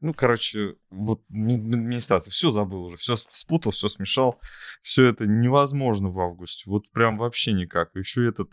Ну, 0.00 0.12
короче, 0.12 0.76
вот 0.90 1.22
ми- 1.30 1.56
ми- 1.56 1.76
администрация, 1.76 2.30
все 2.30 2.50
забыл 2.50 2.84
уже, 2.84 2.98
все 2.98 3.16
спутал, 3.16 3.72
все 3.72 3.88
смешал, 3.88 4.38
все 4.82 5.06
это 5.06 5.26
невозможно 5.26 6.10
в 6.10 6.20
августе, 6.20 6.64
вот 6.68 6.90
прям 6.90 7.16
вообще 7.16 7.52
никак. 7.54 7.96
Еще 7.96 8.28
этот, 8.28 8.52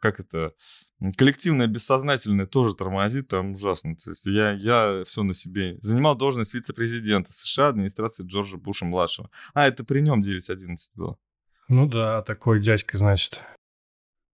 как 0.00 0.20
это, 0.20 0.54
коллективное 1.16 1.66
бессознательное 1.66 2.46
тоже 2.46 2.76
тормозит, 2.76 3.26
прям 3.26 3.54
ужасно. 3.54 3.96
То 3.96 4.10
есть 4.10 4.24
я, 4.26 4.52
я 4.52 5.02
все 5.04 5.24
на 5.24 5.34
себе. 5.34 5.76
Занимал 5.80 6.16
должность 6.16 6.54
вице-президента 6.54 7.32
США 7.32 7.68
администрации 7.68 8.24
Джорджа 8.24 8.56
Буша-младшего. 8.56 9.28
А, 9.54 9.66
это 9.66 9.82
при 9.82 10.02
нем 10.02 10.20
9.11 10.20 10.76
было. 10.94 11.18
Ну 11.68 11.88
да, 11.88 12.22
такой 12.22 12.60
дядька, 12.60 12.96
значит, 12.96 13.40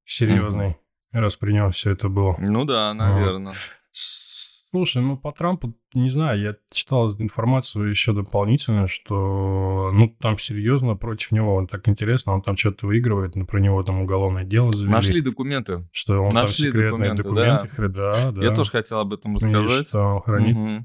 серьезный, 0.04 0.76
раз 1.20 1.36
при 1.36 1.52
нем 1.52 1.70
все 1.72 1.90
это 1.92 2.08
было. 2.08 2.36
Ну 2.38 2.64
да, 2.64 2.92
наверное. 2.94 3.54
Слушай, 3.90 5.00
ну 5.00 5.16
по 5.16 5.32
Трампу, 5.32 5.74
не 5.94 6.10
знаю, 6.10 6.40
я 6.40 6.56
читал 6.70 7.10
информацию 7.18 7.88
еще 7.88 8.12
дополнительно, 8.12 8.88
что, 8.88 9.90
ну, 9.94 10.14
там 10.20 10.36
серьезно 10.36 10.96
против 10.96 11.32
него, 11.32 11.54
он 11.54 11.66
так 11.66 11.88
интересно, 11.88 12.34
он 12.34 12.42
там 12.42 12.56
что-то 12.58 12.86
выигрывает, 12.86 13.36
ну, 13.36 13.46
про 13.46 13.58
него 13.58 13.82
там 13.84 14.00
уголовное 14.00 14.44
дело 14.44 14.72
завели. 14.72 14.92
Нашли 14.92 15.20
документы. 15.22 15.88
Что 15.92 16.20
он 16.20 16.34
нашли 16.34 16.64
там 16.64 16.72
секретные 16.72 17.14
документы, 17.14 17.22
документы, 17.22 17.68
да. 17.68 17.82
хрен- 17.82 17.92
да, 17.92 18.30
да. 18.32 18.42
Я 18.42 18.50
тоже 18.54 18.70
хотел 18.70 18.98
об 18.98 19.14
этом 19.14 19.32
И 19.32 19.36
рассказать. 19.36 19.86
что 19.88 20.00
он 20.00 20.20
хранит. 20.22 20.84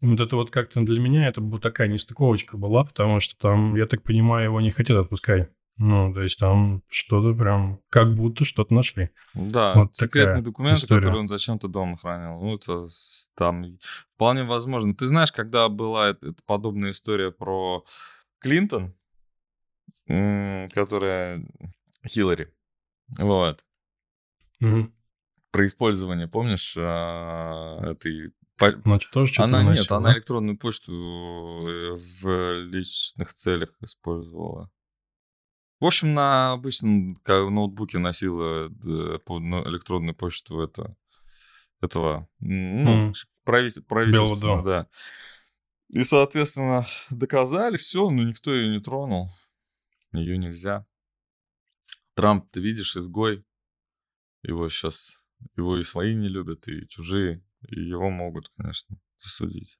И 0.00 0.06
Вот 0.06 0.20
это 0.20 0.36
вот 0.36 0.50
как-то 0.50 0.84
для 0.84 1.00
меня 1.00 1.26
это 1.28 1.40
была 1.40 1.58
такая 1.58 1.88
нестыковочка 1.88 2.56
была, 2.56 2.84
потому 2.84 3.20
что 3.20 3.36
там, 3.38 3.74
я 3.74 3.86
так 3.86 4.02
понимаю, 4.02 4.44
его 4.44 4.60
не 4.60 4.70
хотят 4.70 4.98
отпускать. 4.98 5.50
Ну, 5.76 6.14
то 6.14 6.22
есть 6.22 6.38
там 6.38 6.82
что-то 6.88 7.34
прям, 7.36 7.80
как 7.90 8.14
будто 8.14 8.44
что-то 8.44 8.72
нашли. 8.72 9.10
Да, 9.34 9.74
Вот 9.74 9.96
секретные 9.96 10.36
такая 10.36 10.42
документы, 10.42 10.78
история. 10.78 11.00
которые 11.00 11.20
он 11.20 11.28
зачем-то 11.28 11.66
дома 11.66 11.96
хранил. 11.96 12.40
Ну, 12.40 12.54
это 12.54 12.86
там 13.34 13.78
вполне 14.14 14.44
возможно. 14.44 14.94
Ты 14.94 15.06
знаешь, 15.06 15.32
когда 15.32 15.68
была 15.68 16.10
эта, 16.10 16.28
эта 16.28 16.42
подобная 16.46 16.92
история 16.92 17.32
про 17.32 17.84
Клинтон, 18.38 18.94
которая 20.06 21.44
Хиллари, 22.06 22.52
вот, 23.18 23.64
Мгм. 24.60 24.94
про 25.50 25.66
использование, 25.66 26.28
помнишь, 26.28 26.74
а, 26.78 27.80
этой... 27.90 28.32
Значит, 28.84 29.10
тоже 29.10 29.32
что-то 29.32 29.48
Она 29.48 29.58
нет, 29.62 29.66
выносил, 29.72 29.96
она 29.96 30.10
да? 30.10 30.14
электронную 30.16 30.56
почту 30.56 30.92
э, 30.92 31.96
в 31.96 32.58
личных 32.70 33.34
целях 33.34 33.70
использовала. 33.80 34.70
В 35.80 35.86
общем, 35.86 36.14
на 36.14 36.52
обычном 36.52 37.20
ноутбуке 37.26 37.98
носила 37.98 38.68
э, 38.68 39.18
ну, 39.28 39.68
электронную 39.68 40.14
почту 40.14 40.60
это, 40.60 40.96
этого 41.80 42.28
ну, 42.38 43.12
ш- 43.14 43.28
правитель, 43.44 43.82
правительства, 43.82 44.40
дома. 44.40 44.62
да. 44.62 44.88
И, 45.88 46.02
соответственно, 46.04 46.86
доказали 47.10 47.76
все, 47.76 48.08
но 48.10 48.22
никто 48.22 48.54
ее 48.54 48.68
не 48.70 48.80
тронул. 48.80 49.30
Ее 50.12 50.38
нельзя. 50.38 50.86
Трамп, 52.14 52.50
ты 52.50 52.60
видишь, 52.60 52.96
изгой. 52.96 53.44
Его 54.42 54.68
сейчас, 54.68 55.22
его 55.56 55.78
и 55.78 55.84
свои 55.84 56.14
не 56.14 56.28
любят, 56.28 56.68
и 56.68 56.86
чужие. 56.88 57.44
И 57.68 57.80
его 57.80 58.10
могут, 58.10 58.50
конечно, 58.56 58.96
засудить. 59.18 59.78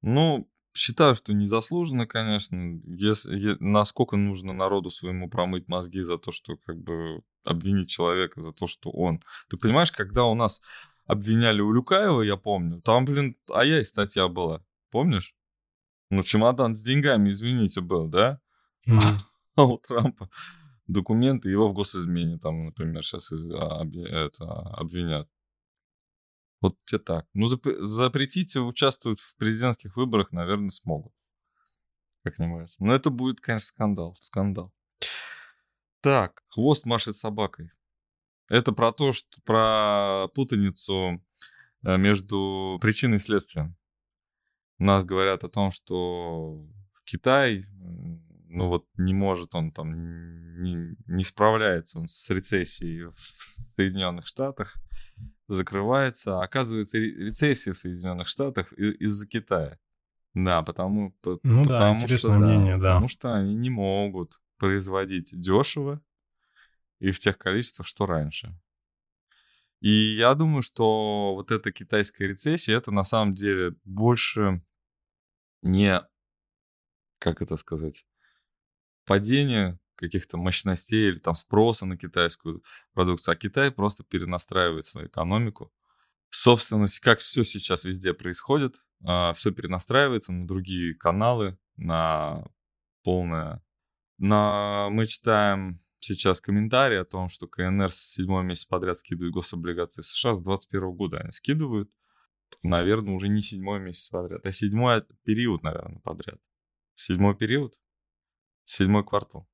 Ну, 0.00 0.50
считаю, 0.76 1.14
что 1.14 1.32
незаслуженно, 1.32 2.06
конечно. 2.06 2.80
Если, 2.84 3.56
насколько 3.60 4.16
нужно 4.16 4.52
народу 4.52 4.90
своему 4.90 5.28
промыть 5.28 5.68
мозги 5.68 6.00
за 6.02 6.18
то, 6.18 6.32
что 6.32 6.56
как 6.56 6.78
бы 6.78 7.22
обвинить 7.44 7.88
человека 7.88 8.42
за 8.42 8.52
то, 8.52 8.66
что 8.66 8.90
он... 8.90 9.22
Ты 9.48 9.56
понимаешь, 9.56 9.92
когда 9.92 10.24
у 10.24 10.34
нас 10.34 10.60
обвиняли 11.06 11.60
Улюкаева, 11.60 12.22
я 12.22 12.36
помню, 12.36 12.80
там, 12.80 13.04
блин, 13.04 13.36
а 13.52 13.64
я 13.64 13.80
и 13.80 13.84
статья 13.84 14.28
была. 14.28 14.64
Помнишь? 14.90 15.34
Ну, 16.10 16.22
чемодан 16.22 16.74
с 16.74 16.82
деньгами, 16.82 17.30
извините, 17.30 17.80
был, 17.80 18.08
да? 18.08 18.40
А 19.56 19.64
у 19.64 19.78
Трампа 19.78 20.28
документы, 20.86 21.50
его 21.50 21.68
в 21.68 21.74
госизмене 21.74 22.38
там, 22.38 22.66
например, 22.66 23.04
сейчас 23.04 23.32
это, 23.32 24.44
обвинят. 24.76 25.28
Вот 26.60 26.76
тебе 26.84 26.98
так. 26.98 27.26
Ну, 27.34 27.48
зап- 27.48 27.82
запретить 27.82 28.56
участвовать 28.56 29.20
в 29.20 29.36
президентских 29.36 29.96
выборах, 29.96 30.32
наверное, 30.32 30.70
смогут. 30.70 31.12
Как 32.22 32.38
не. 32.38 32.66
Но 32.78 32.94
это 32.94 33.10
будет, 33.10 33.40
конечно, 33.40 33.68
скандал. 33.68 34.16
Скандал. 34.20 34.72
Так, 36.00 36.42
хвост 36.48 36.86
машет 36.86 37.16
собакой. 37.16 37.70
Это 38.48 38.72
про 38.72 38.92
то, 38.92 39.12
что 39.12 39.40
про 39.42 40.28
путаницу 40.34 41.22
э, 41.84 41.96
между 41.96 42.78
причиной 42.80 43.16
и 43.16 43.20
следствием. 43.20 43.76
У 44.78 44.84
нас 44.84 45.04
говорят 45.04 45.42
о 45.44 45.48
том, 45.48 45.70
что 45.70 46.66
Китай, 47.04 47.66
ну 48.48 48.68
вот 48.68 48.86
не 48.96 49.14
может 49.14 49.54
он 49.54 49.72
там, 49.72 50.62
не, 50.62 50.96
не 51.06 51.24
справляется 51.24 51.98
он 51.98 52.08
с 52.08 52.30
рецессией 52.30 53.06
в 53.06 53.14
Соединенных 53.76 54.26
Штатах, 54.26 54.76
закрывается. 55.48 56.40
Оказывается, 56.42 56.98
ре- 56.98 57.12
рецессия 57.26 57.72
в 57.72 57.78
Соединенных 57.78 58.28
Штатах 58.28 58.72
из-за 58.72 59.26
Китая. 59.26 59.78
Да, 60.34 60.62
потому, 60.62 61.12
по- 61.22 61.40
Ну 61.42 61.64
да, 61.64 61.78
потому 61.78 61.96
интересное 61.96 62.18
что, 62.18 62.40
да, 62.40 62.46
мнение, 62.46 62.76
да. 62.78 62.94
Потому 62.94 63.08
что 63.08 63.34
они 63.34 63.54
не 63.54 63.70
могут 63.70 64.40
производить 64.58 65.38
дешево 65.38 66.02
и 66.98 67.10
в 67.10 67.18
тех 67.18 67.38
количествах, 67.38 67.86
что 67.86 68.06
раньше. 68.06 68.58
И 69.80 69.90
я 69.90 70.34
думаю, 70.34 70.62
что 70.62 71.34
вот 71.34 71.50
эта 71.50 71.70
китайская 71.70 72.28
рецессия, 72.28 72.76
это 72.76 72.90
на 72.90 73.04
самом 73.04 73.34
деле 73.34 73.74
больше 73.84 74.62
не, 75.62 76.02
как 77.18 77.42
это 77.42 77.56
сказать, 77.56 78.06
падение 79.06 79.78
каких-то 79.94 80.36
мощностей 80.36 81.08
или 81.08 81.18
там 81.18 81.34
спроса 81.34 81.86
на 81.86 81.96
китайскую 81.96 82.62
продукцию, 82.92 83.32
а 83.32 83.36
Китай 83.36 83.70
просто 83.70 84.04
перенастраивает 84.04 84.84
свою 84.84 85.08
экономику. 85.08 85.72
Собственность, 86.28 87.00
как 87.00 87.20
все 87.20 87.44
сейчас 87.44 87.84
везде 87.84 88.12
происходит, 88.12 88.76
все 89.00 89.52
перенастраивается 89.52 90.32
на 90.32 90.46
другие 90.46 90.94
каналы, 90.94 91.58
на 91.76 92.44
полное... 93.02 93.62
На... 94.18 94.88
Мы 94.90 95.06
читаем 95.06 95.80
сейчас 95.98 96.40
комментарии 96.40 96.98
о 96.98 97.04
том, 97.04 97.28
что 97.28 97.46
КНР 97.46 97.90
с 97.90 98.14
седьмой 98.14 98.44
месяц 98.44 98.66
подряд 98.66 98.98
скидывает 98.98 99.32
гособлигации 99.32 100.02
США 100.02 100.34
с 100.34 100.42
21 100.42 100.92
года. 100.92 101.18
Они 101.18 101.32
скидывают, 101.32 101.90
наверное, 102.62 103.14
уже 103.14 103.28
не 103.28 103.42
седьмой 103.42 103.80
месяц 103.80 104.08
подряд, 104.08 104.44
а 104.44 104.52
седьмой 104.52 105.04
период, 105.24 105.62
наверное, 105.62 106.00
подряд. 106.00 106.40
Седьмой 106.94 107.36
период, 107.36 107.78
седьмой 108.70 109.04
квартал. 109.04 109.48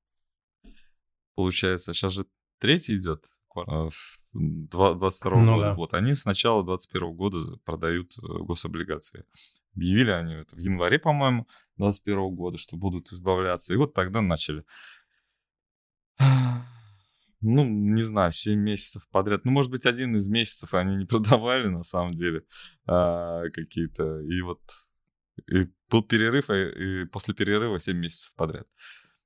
Получается, 1.35 1.95
сейчас 1.95 2.12
же 2.12 2.26
третий 2.59 2.97
идет, 2.97 3.25
квар- 3.54 3.88
в 3.90 4.19
два- 4.33 4.95
22 4.95 5.40
Ну 5.40 5.54
года. 5.54 5.66
да. 5.69 5.75
Вот, 5.75 5.95
они 5.95 6.14
с 6.14 6.25
начала 6.25 6.64
21 6.64 7.14
года 7.14 7.57
продают 7.64 8.12
э, 8.19 8.21
гособлигации. 8.45 9.25
Объявили 9.75 10.11
они 10.11 10.35
это 10.35 10.54
в 10.57 10.59
январе, 10.59 10.99
по-моему, 10.99 11.49
21 11.76 12.35
года, 12.35 12.59
что 12.59 12.76
будут 12.76 13.11
избавляться. 13.12 13.73
И 13.73 13.76
вот 13.76 13.95
тогда 13.95 14.21
начали. 14.21 14.64
Ну, 17.40 17.64
не 17.64 18.02
знаю, 18.02 18.31
7 18.33 18.59
месяцев 18.61 19.07
подряд. 19.11 19.45
Ну, 19.45 19.50
может 19.50 19.71
быть, 19.71 19.85
один 19.85 20.14
из 20.14 20.28
месяцев 20.28 20.75
они 20.75 20.97
не 20.97 21.07
продавали, 21.07 21.66
на 21.69 21.83
самом 21.83 22.14
деле, 22.14 22.45
а, 22.87 23.49
какие-то. 23.50 24.21
И 24.21 24.40
вот 24.42 24.61
и 25.49 25.66
был 25.88 26.02
перерыв, 26.04 26.50
и, 26.50 27.02
и 27.02 27.04
после 27.07 27.35
перерыва 27.35 27.78
7 27.81 27.97
месяцев 27.97 28.33
подряд. 28.37 28.69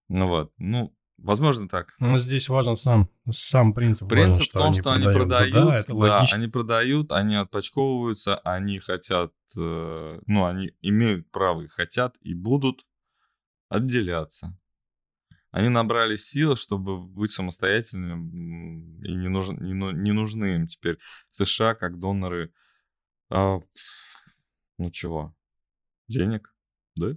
Ну 0.08 0.28
вот, 0.28 0.52
ну, 0.58 0.96
возможно 1.18 1.68
так. 1.68 1.94
Ну, 1.98 2.18
здесь 2.18 2.48
важен 2.48 2.76
сам, 2.76 3.08
сам 3.30 3.74
принцип. 3.74 4.10
важен, 4.10 4.24
Принцип 4.24 4.50
в 4.50 4.52
том, 4.52 4.72
что 4.72 4.92
они 4.92 5.04
продают, 5.04 5.52
Да, 5.52 5.66
да, 5.66 5.76
это 5.76 5.94
логично. 5.94 6.36
они 6.36 6.48
продают, 6.48 7.12
они 7.12 7.34
отпочковываются, 7.34 8.38
они 8.38 8.78
хотят, 8.78 9.32
э, 9.56 10.20
ну, 10.26 10.46
они 10.46 10.72
имеют 10.82 11.30
право 11.30 11.62
и 11.62 11.68
хотят, 11.68 12.16
и 12.20 12.34
будут 12.34 12.86
отделяться. 13.68 14.56
Они 15.50 15.70
набрали 15.70 16.16
сил, 16.16 16.54
чтобы 16.56 17.00
быть 17.00 17.30
самостоятельными, 17.30 19.00
и 19.06 19.14
не, 19.14 19.28
нужен, 19.28 19.56
не, 19.62 19.72
не 19.72 20.12
нужны 20.12 20.56
им 20.56 20.66
теперь 20.66 20.98
США 21.30 21.74
как 21.74 21.98
доноры, 21.98 22.52
а, 23.30 23.60
ну 24.76 24.90
чего, 24.90 25.34
денег, 26.08 26.54
да? 26.94 27.16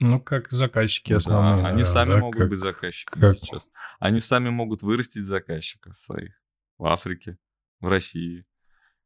Ну, 0.00 0.20
как 0.20 0.50
заказчики 0.50 1.12
основные. 1.12 1.62
Да, 1.62 1.68
они 1.68 1.84
сами 1.84 2.10
да, 2.10 2.18
могут 2.18 2.36
как, 2.36 2.48
быть 2.50 2.58
заказчиками 2.58 3.20
как... 3.20 3.38
сейчас. 3.38 3.68
Они 3.98 4.20
сами 4.20 4.50
могут 4.50 4.82
вырастить 4.82 5.24
заказчиков 5.24 6.00
своих 6.02 6.34
в 6.76 6.86
Африке, 6.86 7.38
в 7.80 7.88
России. 7.88 8.44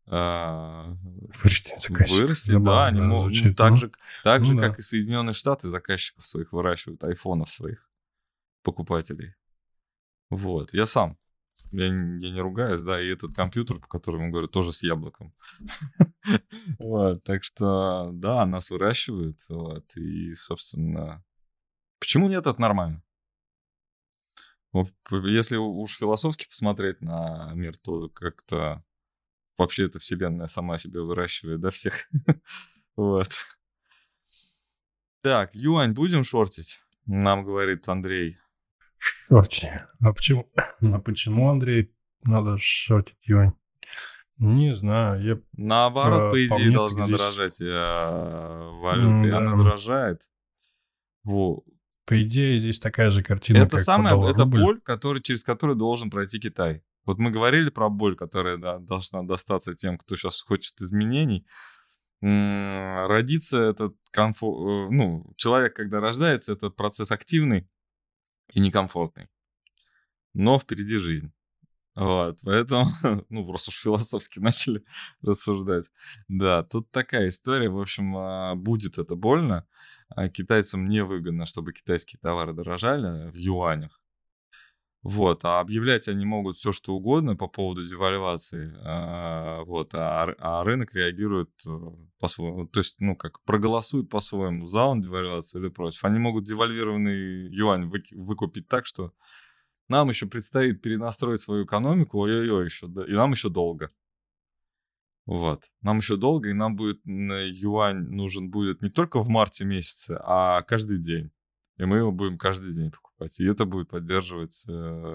А, 0.06 0.96
вырастить 1.42 1.80
заказчиков. 1.80 2.20
Вырастить, 2.20 2.52
Забавно, 2.52 2.72
да. 2.72 2.86
Они 2.86 3.00
могут, 3.00 3.32
ну, 3.44 3.54
так 3.54 3.70
ну, 3.70 3.76
же, 3.76 3.92
так 4.24 4.40
ну, 4.40 4.46
же 4.46 4.54
да. 4.56 4.68
как 4.68 4.78
и 4.80 4.82
Соединенные 4.82 5.34
Штаты 5.34 5.68
заказчиков 5.68 6.26
своих 6.26 6.52
выращивают, 6.52 7.04
айфонов 7.04 7.48
своих 7.48 7.88
покупателей. 8.62 9.34
Вот. 10.28 10.72
Я 10.72 10.86
сам. 10.86 11.16
Я, 11.70 11.84
я 11.84 11.90
не 11.90 12.40
ругаюсь, 12.40 12.82
да, 12.82 13.00
и 13.00 13.08
этот 13.08 13.34
компьютер, 13.34 13.78
по 13.78 13.86
которому 13.86 14.30
говорю, 14.30 14.48
тоже 14.48 14.72
с 14.72 14.82
яблоком. 14.82 15.32
Вот, 16.78 17.22
так 17.24 17.44
что, 17.44 18.10
да, 18.12 18.44
нас 18.46 18.70
выращивают, 18.70 19.40
вот, 19.48 19.96
и, 19.96 20.34
собственно, 20.34 21.24
почему 21.98 22.28
нет, 22.28 22.46
это 22.46 22.60
нормально. 22.60 23.02
Если 25.10 25.56
уж 25.56 25.96
философски 25.96 26.46
посмотреть 26.46 27.00
на 27.00 27.52
мир, 27.54 27.76
то 27.76 28.08
как-то 28.08 28.84
вообще 29.58 29.86
эта 29.86 29.98
вселенная 29.98 30.46
сама 30.46 30.78
себя 30.78 31.02
выращивает, 31.02 31.60
да, 31.60 31.70
всех. 31.70 32.08
Вот. 32.96 33.30
Так, 35.22 35.54
юань 35.54 35.92
будем 35.92 36.22
шортить? 36.22 36.80
Нам 37.06 37.44
говорит 37.44 37.88
Андрей. 37.88 38.38
Шортить. 38.98 39.70
А 40.00 40.12
почему, 40.12 40.50
а 40.80 40.98
почему, 40.98 41.48
Андрей, 41.48 41.94
надо 42.24 42.58
шортить 42.58 43.16
юань? 43.22 43.52
Не 44.40 44.74
знаю, 44.74 45.22
я... 45.22 45.38
Наоборот, 45.52 46.18
э, 46.18 46.24
по 46.24 46.30
по 46.30 46.46
идее, 46.46 46.66
мне, 46.68 46.74
должна 46.76 47.06
здесь- 47.06 47.18
дорожать 47.18 47.60
э, 47.60 48.70
валюта, 48.80 49.28
и 49.28 49.30
она 49.30 49.52
да. 49.52 49.56
дорожает. 49.64 50.22
Во. 51.24 51.62
По 52.06 52.22
идее, 52.22 52.58
здесь 52.58 52.80
такая 52.80 53.10
же 53.10 53.22
картина, 53.22 53.58
Это 53.58 53.76
как 53.76 53.80
самая, 53.80 54.14
по 54.14 54.24
это 54.24 54.38
доллар-рубль. 54.38 54.62
боль, 54.62 54.80
который, 54.80 55.20
через 55.22 55.44
которую 55.44 55.76
должен 55.76 56.10
пройти 56.10 56.40
Китай. 56.40 56.82
Вот 57.04 57.18
мы 57.18 57.30
говорили 57.30 57.68
про 57.68 57.90
боль, 57.90 58.16
которая 58.16 58.56
да, 58.56 58.78
должна 58.78 59.22
достаться 59.22 59.74
тем, 59.74 59.98
кто 59.98 60.16
сейчас 60.16 60.40
хочет 60.40 60.80
изменений. 60.80 61.46
Родиться 62.22 63.58
этот 63.60 63.94
комфо- 64.14 64.86
э, 64.86 64.90
ну, 64.90 65.32
человек, 65.36 65.74
когда 65.76 66.00
рождается, 66.00 66.52
это 66.52 66.70
процесс 66.70 67.10
активный 67.10 67.68
и 68.52 68.60
некомфортный. 68.60 69.28
Но 70.32 70.58
впереди 70.58 70.96
жизнь. 70.98 71.32
Вот, 72.00 72.38
поэтому, 72.42 72.86
ну, 73.28 73.46
просто 73.46 73.70
уж 73.70 73.82
философски 73.82 74.38
начали 74.40 74.82
рассуждать. 75.20 75.84
Да, 76.28 76.62
тут 76.62 76.90
такая 76.90 77.28
история, 77.28 77.68
в 77.68 77.78
общем, 77.78 78.16
а, 78.16 78.54
будет 78.54 78.96
это 78.96 79.16
больно. 79.16 79.66
А 80.08 80.30
Китайцам 80.30 80.88
невыгодно, 80.88 81.44
чтобы 81.44 81.74
китайские 81.74 82.18
товары 82.18 82.54
дорожали 82.54 83.30
в 83.30 83.36
юанях. 83.36 84.00
Вот, 85.02 85.44
а 85.44 85.60
объявлять 85.60 86.08
они 86.08 86.24
могут 86.24 86.56
все, 86.56 86.72
что 86.72 86.94
угодно 86.94 87.36
по 87.36 87.48
поводу 87.48 87.86
девальвации. 87.86 88.74
а, 88.82 89.62
Вот, 89.64 89.90
а, 89.92 90.64
рынок 90.64 90.94
реагирует 90.94 91.50
э, 91.66 91.70
по-своему. 92.18 92.66
То 92.66 92.80
есть, 92.80 92.96
ну, 93.00 93.14
как 93.14 93.42
проголосует 93.44 94.08
по-своему, 94.08 94.64
за 94.64 94.84
он 94.84 95.02
девальвацию 95.02 95.62
или 95.62 95.68
против. 95.70 96.02
Они 96.04 96.18
могут 96.18 96.44
девальвированный 96.44 97.54
юань 97.54 97.90
выкупить 98.12 98.68
так, 98.68 98.86
что 98.86 99.12
нам 99.90 100.08
еще 100.08 100.26
предстоит 100.26 100.82
перенастроить 100.82 101.40
свою 101.40 101.64
экономику, 101.64 102.18
ой-ой-ой, 102.20 102.64
еще, 102.64 102.86
и 102.86 103.12
нам 103.12 103.32
еще 103.32 103.48
долго. 103.48 103.90
Вот. 105.26 105.64
Нам 105.82 105.98
еще 105.98 106.16
долго, 106.16 106.50
и 106.50 106.54
нам 106.54 106.76
будет 106.76 107.04
м, 107.06 107.30
юань 107.50 108.08
нужен 108.08 108.50
будет 108.50 108.82
не 108.82 108.88
только 108.88 109.20
в 109.20 109.28
марте 109.28 109.64
месяце, 109.64 110.18
а 110.22 110.62
каждый 110.62 110.98
день. 110.98 111.30
И 111.76 111.84
мы 111.84 111.98
его 111.98 112.12
будем 112.12 112.36
каждый 112.36 112.74
день 112.74 112.90
покупать. 112.90 113.38
И 113.38 113.44
это 113.44 113.64
будет 113.64 113.88
поддерживать 113.88 114.64
э, 114.68 114.72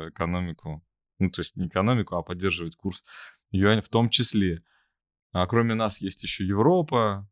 экономику. 0.10 0.84
Ну, 1.20 1.30
то 1.30 1.42
есть 1.42 1.56
не 1.56 1.68
экономику, 1.68 2.16
а 2.16 2.24
поддерживать 2.24 2.76
курс 2.76 3.04
юаня 3.52 3.82
в 3.82 3.90
том 3.90 4.10
числе. 4.10 4.64
А 5.32 5.46
кроме 5.48 5.76
нас 5.76 6.00
есть 6.00 6.24
еще 6.24 6.46
Европа, 6.46 7.28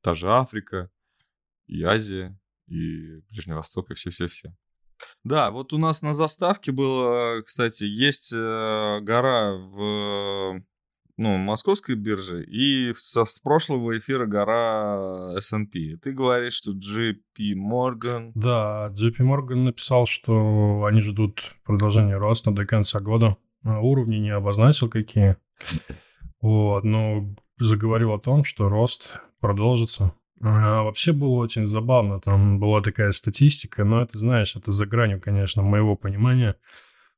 та 0.00 0.14
же 0.14 0.30
Африка, 0.30 0.90
и 1.66 1.82
Азия, 1.82 2.38
и 2.66 3.20
Ближний 3.28 3.54
Восток, 3.54 3.90
и 3.90 3.94
все-все-все. 3.94 4.56
Да, 5.24 5.50
вот 5.50 5.72
у 5.72 5.78
нас 5.78 6.02
на 6.02 6.14
заставке 6.14 6.72
было, 6.72 7.42
кстати, 7.42 7.84
есть 7.84 8.32
э, 8.32 9.00
гора 9.02 9.52
в 9.52 10.62
ну, 11.18 11.38
московской 11.38 11.94
бирже 11.94 12.44
и 12.44 12.92
со, 12.94 13.24
с 13.24 13.38
прошлого 13.38 13.98
эфира 13.98 14.26
гора 14.26 15.32
S&P. 15.36 15.96
Ты 16.02 16.12
говоришь, 16.12 16.54
что 16.54 16.72
JP 16.72 17.54
Morgan... 17.54 18.32
Да, 18.34 18.92
JP 18.92 19.16
Morgan 19.20 19.64
написал, 19.64 20.06
что 20.06 20.84
они 20.84 21.00
ждут 21.00 21.42
продолжения 21.64 22.18
роста 22.18 22.50
до 22.50 22.66
конца 22.66 23.00
года. 23.00 23.36
А, 23.64 23.80
Уровни 23.80 24.16
не 24.16 24.30
обозначил 24.30 24.88
какие. 24.88 25.36
Вот, 26.40 26.84
но 26.84 27.34
заговорил 27.58 28.12
о 28.12 28.20
том, 28.20 28.44
что 28.44 28.68
рост 28.68 29.20
продолжится. 29.40 30.12
А, 30.42 30.82
вообще 30.82 31.12
было 31.12 31.36
очень 31.36 31.66
забавно. 31.66 32.20
Там 32.20 32.58
была 32.58 32.80
такая 32.82 33.12
статистика, 33.12 33.84
но 33.84 34.02
это, 34.02 34.18
знаешь, 34.18 34.54
это 34.56 34.70
за 34.72 34.86
гранью, 34.86 35.20
конечно, 35.20 35.62
моего 35.62 35.96
понимания. 35.96 36.56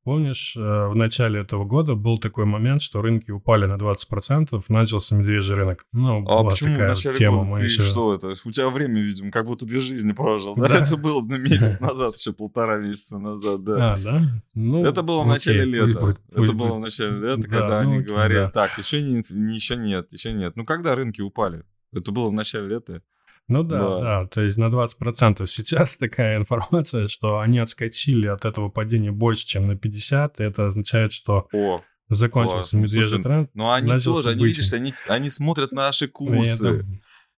Помнишь, 0.05 0.57
э, 0.57 0.61
в 0.61 0.95
начале 0.95 1.41
этого 1.41 1.67
года 1.67 1.95
был 1.95 2.17
такой 2.17 2.47
момент, 2.47 2.81
что 2.81 3.03
рынки 3.03 3.31
упали 3.31 3.67
на 3.67 3.77
20%, 3.77 4.65
начался 4.69 5.15
медвежий 5.15 5.55
рынок. 5.55 5.85
Ну, 5.93 6.19
А 6.21 6.39
была 6.41 6.51
почему 6.51 6.71
в 6.71 6.73
такая 6.75 6.89
начале 6.91 7.17
тема. 7.19 7.45
года 7.45 7.61
ты 7.61 7.65
еще- 7.67 7.83
что 7.83 8.15
это? 8.15 8.29
У 8.29 8.51
тебя 8.53 8.71
время, 8.71 9.03
видимо, 9.03 9.31
как 9.31 9.45
будто 9.45 9.67
две 9.67 9.81
жизни 9.81 10.13
прожил. 10.13 10.55
Да, 10.55 10.69
Да. 10.69 10.77
это 10.77 10.97
было 10.97 11.21
ну, 11.21 11.37
месяц 11.37 11.79
назад, 11.81 12.17
еще 12.17 12.33
полтора 12.33 12.79
месяца 12.79 13.19
назад, 13.19 13.63
да. 13.65 13.95
А, 13.95 13.99
да? 13.99 14.43
Ну, 14.55 14.83
Это 14.87 15.03
было 15.03 15.19
в 15.25 15.31
окей, 15.31 15.33
начале 15.33 15.83
пусть 15.83 15.95
лета. 15.95 16.09
Это 16.09 16.21
пусть 16.37 16.53
было 16.55 16.69
будет. 16.69 16.77
в 16.77 16.81
начале 16.81 17.11
лета, 17.19 17.37
Да, 17.43 17.49
когда 17.49 17.83
ну 17.83 17.91
они 17.91 17.97
окей, 17.99 18.07
говорили, 18.09 18.39
да. 18.39 18.51
так, 18.51 18.79
еще, 18.79 19.03
не- 19.03 19.55
еще 19.55 19.77
нет, 19.77 20.07
еще 20.11 20.33
нет. 20.33 20.57
Ну, 20.57 20.65
когда 20.65 20.95
рынки 20.95 21.21
упали? 21.21 21.65
Это 21.93 22.11
было 22.13 22.29
в 22.29 22.33
начале 22.33 22.69
лета. 22.69 23.03
Ну 23.49 23.63
да, 23.63 23.79
Да. 23.79 24.01
да, 24.01 24.27
то 24.27 24.43
есть 24.43 24.59
на 24.59 24.67
20%. 24.67 25.47
Сейчас 25.47 25.97
такая 25.99 26.37
информация, 26.37 27.07
что 27.09 27.39
они 27.41 27.59
отскочили 27.59 28.27
от 28.27 28.45
этого 28.45 28.69
падения 28.69 29.11
больше, 29.11 29.47
чем 29.47 29.67
на 29.67 29.73
50%. 29.73 30.33
и 30.39 30.43
Это 30.43 30.67
означает, 30.67 31.13
что 31.13 31.49
О, 31.53 31.81
закончился 32.11 32.59
Классно. 32.61 32.79
медвежий 32.79 33.09
Слушай, 33.11 33.23
тренд. 33.23 33.51
но 33.55 33.73
они 33.73 33.99
тоже, 34.01 34.31
они, 34.31 34.45
видишь, 34.45 34.73
они, 34.75 34.93
они 35.07 35.31
смотрят 35.31 35.73
наши 35.73 36.09
курсы. 36.09 36.67
это- 36.69 36.87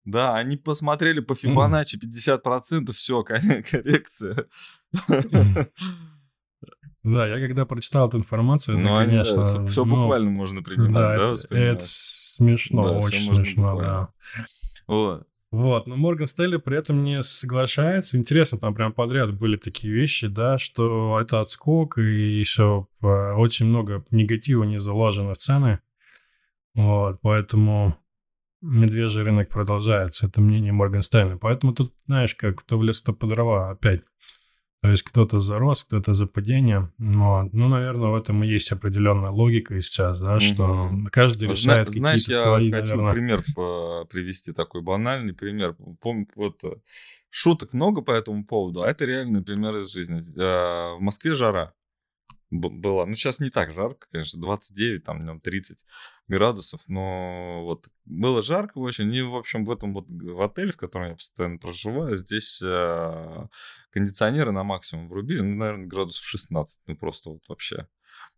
Да, 0.04 0.34
они 0.34 0.56
посмотрели 0.56 1.20
по 1.20 1.34
Фибоначчи 1.34 1.96
50%, 1.96 2.92
все, 2.92 3.22
коррекция. 3.70 4.46
Да, 7.02 7.26
я 7.26 7.46
когда 7.46 7.64
прочитал 7.64 8.08
эту 8.08 8.18
информацию, 8.18 8.78
это, 8.78 8.86
Ну, 8.86 8.96
они, 8.96 9.10
конечно... 9.12 9.68
все 9.68 9.84
ну, 9.84 10.02
буквально 10.02 10.30
можно 10.30 10.62
принимать, 10.62 10.92
Да, 10.92 11.16
да, 11.16 11.32
это, 11.32 11.56
это 11.56 11.82
смешно, 11.86 12.82
Да, 12.82 12.98
очень 12.98 13.22
смешно, 13.22 13.72
буквально. 13.72 14.08
да. 14.36 14.46
Вот. 14.86 15.26
Вот, 15.50 15.88
но 15.88 15.96
Морган 15.96 16.28
Стелли 16.28 16.58
при 16.58 16.76
этом 16.76 17.02
не 17.02 17.22
соглашается. 17.22 18.16
Интересно, 18.16 18.58
там 18.58 18.72
прям 18.72 18.92
подряд 18.92 19.36
были 19.36 19.56
такие 19.56 19.92
вещи, 19.92 20.28
да, 20.28 20.58
что 20.58 21.18
это 21.20 21.40
отскок, 21.40 21.98
и 21.98 22.02
еще 22.38 22.86
э, 23.02 23.06
очень 23.32 23.66
много 23.66 24.04
негатива 24.12 24.62
не 24.62 24.78
заложено 24.78 25.34
в 25.34 25.38
цены. 25.38 25.80
Вот, 26.74 27.18
поэтому 27.20 27.96
медвежий 28.60 29.24
рынок 29.24 29.48
продолжается. 29.48 30.28
Это 30.28 30.40
мнение 30.40 30.72
Морган 30.72 31.02
Стэнли. 31.02 31.34
Поэтому 31.34 31.74
тут, 31.74 31.92
знаешь, 32.06 32.36
как 32.36 32.60
кто 32.60 32.78
в 32.78 32.84
лес, 32.84 33.02
то 33.02 33.12
по 33.12 33.26
дрова 33.26 33.70
опять. 33.70 34.02
То 34.82 34.88
есть 34.90 35.02
кто-то 35.02 35.40
за 35.40 35.58
рост, 35.58 35.86
кто-то 35.86 36.14
за 36.14 36.26
падение. 36.26 36.90
Но, 36.96 37.48
ну, 37.52 37.68
наверное, 37.68 38.08
в 38.10 38.14
этом 38.14 38.42
и 38.42 38.46
есть 38.46 38.72
определенная 38.72 39.28
логика 39.30 39.78
сейчас, 39.82 40.20
да, 40.20 40.40
что 40.40 40.66
Мгм. 40.86 41.06
каждый 41.12 41.48
Зна- 41.48 41.52
решает 41.82 41.90
Знаешь, 41.90 42.24
какие-то 42.24 42.32
я 42.40 42.42
свои, 42.44 42.70
хочу 42.70 42.86
наверное... 42.96 43.12
пример 43.12 43.44
по- 43.54 44.06
привести 44.06 44.52
такой 44.52 44.80
банальный 44.80 45.34
пример. 45.34 45.76
Помню, 46.00 46.28
вот 46.34 46.64
э, 46.64 46.76
шуток 47.28 47.74
много 47.74 48.00
по 48.00 48.12
этому 48.12 48.46
поводу, 48.46 48.82
а 48.82 48.88
это 48.88 49.04
реальный 49.04 49.42
пример 49.42 49.74
из 49.76 49.92
жизни. 49.92 50.20
Э, 50.40 50.96
В 50.96 51.00
Москве 51.00 51.34
жара 51.34 51.74
была. 52.50 53.04
Ну, 53.04 53.14
сейчас 53.14 53.38
не 53.38 53.50
так 53.50 53.74
жарко, 53.74 54.06
конечно, 54.10 54.40
29, 54.40 55.04
там, 55.04 55.20
днем 55.20 55.40
30 55.40 55.84
градусов, 56.26 56.80
но 56.88 57.64
вот 57.64 57.88
было 58.06 58.42
жарко 58.42 58.78
очень. 58.78 59.12
И, 59.14 59.20
в 59.22 59.34
общем, 59.36 59.66
в 59.66 59.70
этом 59.70 59.92
вот 59.92 60.06
в 60.08 60.40
отеле, 60.40 60.72
в 60.72 60.76
котором 60.78 61.08
я 61.08 61.14
постоянно 61.14 61.58
проживаю, 61.58 62.16
здесь 62.16 62.60
э, 62.64 63.46
кондиционеры 63.90 64.52
на 64.52 64.62
максимум 64.64 65.08
врубили, 65.08 65.40
ну, 65.40 65.56
наверное, 65.56 65.86
градусов 65.86 66.24
16, 66.24 66.80
ну, 66.86 66.96
просто 66.96 67.30
вот 67.30 67.42
вообще. 67.48 67.88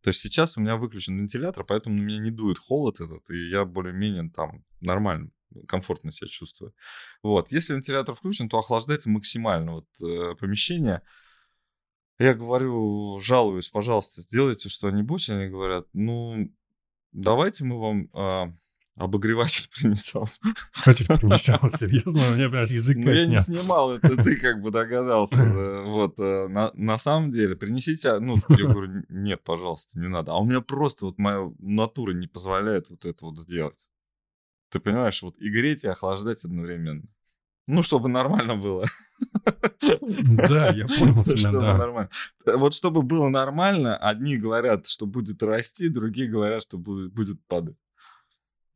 То 0.02 0.08
есть 0.08 0.20
сейчас 0.20 0.56
у 0.56 0.60
меня 0.60 0.76
выключен 0.76 1.18
вентилятор, 1.18 1.64
поэтому 1.64 1.96
на 1.96 2.02
меня 2.02 2.18
не 2.18 2.30
дует 2.30 2.58
холод 2.58 3.00
этот, 3.00 3.28
и 3.30 3.48
я 3.50 3.64
более-менее 3.64 4.30
там 4.30 4.64
нормально, 4.80 5.30
комфортно 5.68 6.10
себя 6.10 6.28
чувствую. 6.28 6.74
Вот. 7.22 7.50
Если 7.52 7.74
вентилятор 7.74 8.14
включен, 8.14 8.48
то 8.48 8.58
охлаждается 8.58 9.10
максимально 9.10 9.72
вот, 9.72 9.86
э, 10.02 10.34
помещение. 10.36 11.02
Я 12.18 12.34
говорю, 12.34 13.18
жалуюсь, 13.20 13.68
пожалуйста, 13.68 14.22
сделайте 14.22 14.68
что-нибудь. 14.68 15.28
Они 15.30 15.48
говорят, 15.48 15.86
ну, 15.92 16.52
давайте 17.12 17.64
мы 17.64 17.80
вам 17.80 18.08
а, 18.12 18.52
обогреватель 18.96 19.68
принесем. 19.74 20.26
Хоть 20.84 21.06
принесем, 21.06 21.70
серьезно, 21.70 22.28
у 22.28 22.34
меня 22.34 22.48
прям 22.48 22.62
язык 22.64 22.96
Ну, 22.98 23.10
я 23.10 23.26
не 23.26 23.38
снимал, 23.38 23.92
это 23.92 24.22
ты 24.22 24.36
как 24.36 24.60
бы 24.60 24.70
догадался. 24.70 25.82
Вот, 25.84 26.18
э, 26.18 26.48
на, 26.48 26.70
на 26.74 26.98
самом 26.98 27.30
деле, 27.30 27.56
принесите, 27.56 28.10
а, 28.10 28.20
ну, 28.20 28.36
я 28.48 28.66
говорю, 28.66 29.04
нет, 29.08 29.42
пожалуйста, 29.42 29.98
не 29.98 30.08
надо. 30.08 30.32
А 30.32 30.38
у 30.38 30.44
меня 30.44 30.60
просто 30.60 31.06
вот 31.06 31.18
моя 31.18 31.50
натура 31.58 32.12
не 32.12 32.26
позволяет 32.26 32.90
вот 32.90 33.04
это 33.04 33.24
вот 33.24 33.38
сделать. 33.38 33.88
Ты 34.70 34.80
понимаешь, 34.80 35.22
вот 35.22 35.38
и 35.38 35.50
греть, 35.50 35.84
и 35.84 35.88
охлаждать 35.88 36.44
одновременно. 36.44 37.04
Ну, 37.66 37.82
чтобы 37.82 38.08
нормально 38.08 38.56
было. 38.56 38.84
Да, 39.80 40.70
я 40.70 40.88
понял 40.88 41.22
тебя, 41.24 41.36
Чтобы 41.36 41.60
да. 41.60 41.78
нормально. 41.78 42.10
Э, 42.44 42.56
Вот 42.56 42.74
чтобы 42.74 43.02
было 43.02 43.28
нормально, 43.28 43.96
одни 43.96 44.36
говорят, 44.36 44.86
что 44.86 45.06
будет 45.06 45.42
расти, 45.42 45.88
другие 45.88 46.28
говорят, 46.28 46.62
что 46.62 46.78
будет, 46.78 47.12
будет 47.12 47.44
падать. 47.46 47.76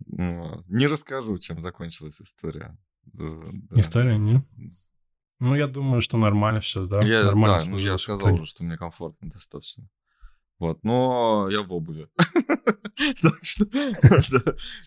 Вот. 0.07 0.67
Не 0.69 0.87
расскажу, 0.87 1.39
чем 1.39 1.61
закончилась 1.61 2.21
история. 2.21 2.77
Э, 3.15 3.41
да. 3.53 3.81
История, 3.81 4.19
нет? 4.19 4.43
Ну, 5.39 5.55
я 5.55 5.67
думаю, 5.67 6.01
что 6.01 6.17
нормально 6.17 6.61
все, 6.61 6.87
да? 6.87 7.03
Я, 7.03 7.25
нормально 7.25 7.59
да, 7.59 7.71
ну, 7.71 7.79
я 7.79 7.97
сказал 7.97 8.35
уже, 8.35 8.47
что 8.47 8.65
мне 8.65 8.77
комфортно 8.77 9.31
достаточно. 9.31 9.89
Вот, 10.59 10.83
но 10.85 11.49
я 11.51 11.63
в 11.63 11.73
обуви. 11.73 12.09
Так 13.21 13.45
что 13.45 13.67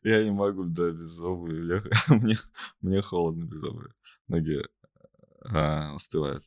я 0.04 0.24
не 0.24 0.32
могу, 0.32 0.64
да, 0.64 0.90
без 0.90 1.20
обуви. 1.20 1.80
Мне, 2.82 3.02
холодно 3.04 3.44
без 3.46 3.64
обуви. 3.64 3.90
Ноги 4.28 4.64
а, 5.46 5.94
остывают. 5.94 6.44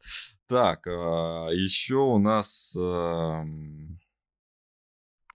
Так, 0.49 0.87
еще 0.87 1.99
у 1.99 2.19
нас... 2.19 2.77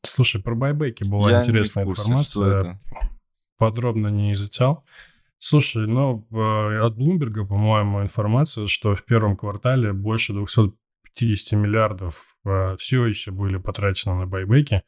Слушай, 0.04 0.44
про 0.44 0.54
байбеки 0.54 1.06
была 1.06 1.42
интересная 1.42 1.86
информация. 1.86 2.78
Подробно 3.58 4.08
не 4.08 4.34
изучал. 4.34 4.86
Слушай, 5.40 5.88
ну, 5.88 6.28
э, 6.32 6.80
от 6.80 6.98
Bloomberg, 6.98 7.48
по-моему, 7.48 8.02
информация, 8.02 8.68
что 8.68 8.96
в 8.96 9.04
первом 9.06 9.38
квартале 9.38 9.94
больше 9.94 10.34
250 10.34 11.60
миллиардов 11.60 12.36
э, 12.44 12.76
все 12.80 13.06
еще 13.06 13.32
были 13.32 13.58
потрачены 13.58 14.16
на 14.16 14.26
байбеки. 14.26 14.82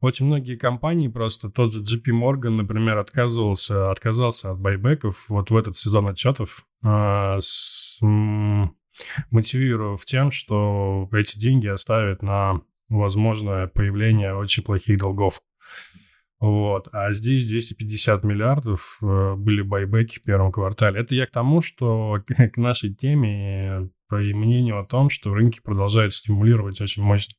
Очень 0.00 0.26
многие 0.26 0.56
компании, 0.56 1.08
просто 1.08 1.50
тот 1.50 1.72
же 1.74 1.82
JP 1.82 2.06
Morgan, 2.10 2.56
например, 2.56 2.98
отказывался, 2.98 3.90
отказался 3.90 4.50
от 4.50 4.58
байбеков 4.58 5.28
вот 5.28 5.50
в 5.50 5.56
этот 5.56 5.76
сезон 5.76 6.08
отчетов, 6.08 6.66
э, 6.82 7.36
с, 7.38 7.98
мотивировав 9.30 10.04
тем, 10.04 10.30
что 10.30 11.08
эти 11.12 11.38
деньги 11.38 11.66
оставят 11.66 12.22
на 12.22 12.62
возможное 12.88 13.66
появление 13.66 14.34
очень 14.34 14.62
плохих 14.62 14.98
долгов. 14.98 15.40
Вот. 16.42 16.88
А 16.90 17.12
здесь 17.12 17.46
250 17.46 18.24
миллиардов 18.24 18.98
э, 19.00 19.34
были 19.36 19.62
байбеки 19.62 20.18
в 20.18 20.22
первом 20.22 20.50
квартале. 20.50 20.98
Это 21.00 21.14
я 21.14 21.26
к 21.26 21.30
тому, 21.30 21.62
что 21.62 22.18
к 22.52 22.56
нашей 22.56 22.92
теме, 22.92 23.90
по 24.08 24.16
мнению 24.16 24.80
о 24.80 24.84
том, 24.84 25.08
что 25.08 25.32
рынки 25.32 25.60
продолжают 25.62 26.12
стимулировать 26.12 26.80
очень 26.80 27.04
мощно. 27.04 27.36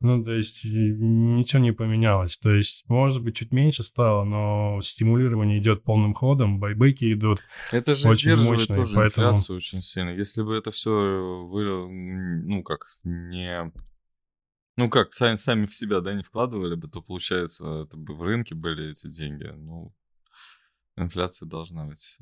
Ну, 0.00 0.24
то 0.24 0.32
есть 0.32 0.64
ничего 0.64 1.60
не 1.60 1.72
поменялось. 1.72 2.38
То 2.38 2.50
есть, 2.50 2.84
может 2.88 3.22
быть, 3.22 3.36
чуть 3.36 3.52
меньше 3.52 3.82
стало, 3.82 4.24
но 4.24 4.80
стимулирование 4.80 5.58
идет 5.58 5.84
полным 5.84 6.14
ходом, 6.14 6.58
байбеки 6.58 7.12
идут. 7.12 7.42
Это 7.72 7.94
же 7.94 8.08
Очень 8.08 8.20
сдерживает 8.22 8.60
мощные, 8.60 8.76
тоже 8.76 8.94
поэтому- 8.94 9.26
инфляцию 9.26 9.56
очень 9.58 9.82
сильно. 9.82 10.10
Если 10.10 10.42
бы 10.42 10.56
это 10.56 10.70
все 10.70 10.90
вы, 11.46 11.90
ну 11.90 12.62
как, 12.62 12.86
не... 13.04 13.70
Ну 14.80 14.88
как, 14.88 15.12
сами, 15.12 15.34
сами 15.34 15.66
в 15.66 15.74
себя, 15.74 16.00
да, 16.00 16.14
не 16.14 16.22
вкладывали 16.22 16.74
бы, 16.74 16.88
то, 16.88 17.02
получается, 17.02 17.82
это 17.82 17.98
бы 17.98 18.16
в 18.16 18.22
рынке 18.22 18.54
были 18.54 18.92
эти 18.92 19.08
деньги. 19.08 19.44
Ну, 19.44 19.94
инфляция 20.96 21.46
должна 21.46 21.84
быть. 21.84 22.16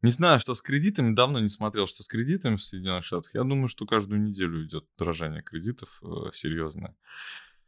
Не 0.00 0.12
знаю, 0.12 0.38
что 0.38 0.54
с 0.54 0.62
кредитами, 0.62 1.16
давно 1.16 1.40
не 1.40 1.48
смотрел, 1.48 1.88
что 1.88 2.04
с 2.04 2.06
кредитами 2.06 2.54
в 2.54 2.62
Соединенных 2.62 3.04
Штатах. 3.04 3.34
Я 3.34 3.42
думаю, 3.42 3.66
что 3.66 3.86
каждую 3.86 4.22
неделю 4.22 4.64
идет 4.64 4.86
дорожание 4.98 5.42
кредитов 5.42 6.00
э, 6.04 6.30
серьезное. 6.32 6.94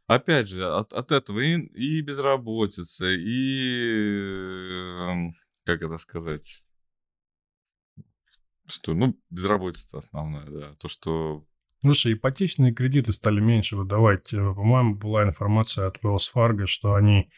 Опять 0.07 0.47
же, 0.47 0.63
от, 0.63 0.93
от 0.93 1.11
этого 1.11 1.41
и, 1.41 1.57
и 1.57 1.99
безработица, 1.99 3.11
и, 3.11 4.21
э, 4.21 5.31
как 5.65 5.81
это 5.81 5.97
сказать, 5.97 6.65
что, 8.67 8.93
ну, 8.93 9.19
безработица 9.29 9.97
основная, 9.97 10.45
да. 10.45 10.73
То, 10.75 10.87
что 10.87 11.45
Слушай, 11.83 12.13
ипотечные 12.13 12.73
кредиты 12.73 13.11
стали 13.11 13.41
меньше 13.41 13.75
выдавать. 13.75 14.33
Э, 14.33 14.37
По-моему, 14.37 14.95
была 14.95 15.23
информация 15.23 15.87
от 15.87 15.97
Wells 15.97 16.31
Fargo, 16.33 16.65
что 16.65 16.93
они 16.93 17.29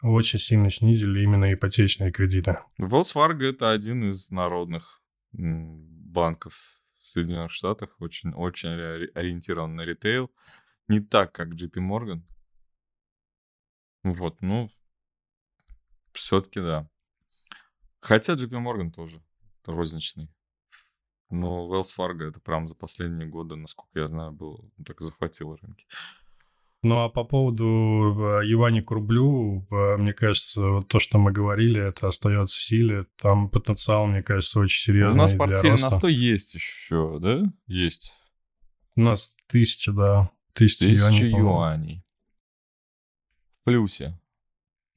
очень 0.00 0.38
сильно 0.38 0.70
снизили 0.70 1.22
именно 1.24 1.52
ипотечные 1.52 2.12
кредиты. 2.12 2.58
Wells 2.80 3.12
Fargo 3.14 3.42
это 3.42 3.72
один 3.72 4.08
из 4.08 4.30
народных 4.30 5.02
банков 5.32 6.54
в 6.98 7.06
Соединенных 7.06 7.50
Штатах, 7.50 7.96
очень, 7.98 8.30
очень 8.32 8.68
ори- 8.68 9.10
ориентирован 9.12 9.74
на 9.74 9.82
ритейл. 9.84 10.30
Не 10.86 11.00
так, 11.00 11.32
как 11.32 11.48
JP 11.48 11.72
Morgan. 11.80 12.22
Вот, 14.04 14.40
ну, 14.40 14.70
все-таки 16.12 16.60
да. 16.60 16.88
Хотя 18.00 18.34
JP 18.34 18.50
Morgan 18.50 18.92
тоже 18.92 19.20
розничный. 19.66 20.28
Но 21.30 21.68
Wells 21.72 21.88
Fargo 21.98 22.22
это 22.28 22.40
прям 22.40 22.68
за 22.68 22.74
последние 22.74 23.28
годы, 23.28 23.56
насколько 23.56 23.98
я 23.98 24.06
знаю, 24.08 24.32
был 24.32 24.70
так 24.86 25.00
захватил 25.00 25.56
рынки. 25.56 25.86
Ну 26.82 27.00
а 27.02 27.08
по 27.08 27.24
поводу 27.24 27.64
э, 27.64 28.46
юаня 28.46 28.82
к 28.82 28.90
рублю, 28.90 29.66
э, 29.72 29.96
мне 29.96 30.12
кажется, 30.12 30.60
вот 30.68 30.88
то, 30.88 30.98
что 30.98 31.16
мы 31.18 31.32
говорили, 31.32 31.80
это 31.80 32.08
остается 32.08 32.58
в 32.58 32.62
силе. 32.62 33.06
Там 33.16 33.48
потенциал, 33.48 34.06
мне 34.06 34.22
кажется, 34.22 34.60
очень 34.60 34.92
У 34.92 34.94
серьезный 34.94 35.22
нас 35.22 35.30
для 35.30 35.38
портфель 35.38 35.70
роста. 35.70 35.90
на 35.90 35.96
100 35.96 36.08
есть 36.08 36.54
еще, 36.54 37.18
да? 37.20 37.42
Есть. 37.66 38.12
У 38.96 39.00
нас 39.00 39.34
тысяча, 39.48 39.92
да, 39.92 40.30
тысяча, 40.52 40.84
Тысяча 40.84 41.24
юаней, 41.26 41.38
юаней. 41.38 42.04
В 43.60 43.64
плюсе. 43.64 44.20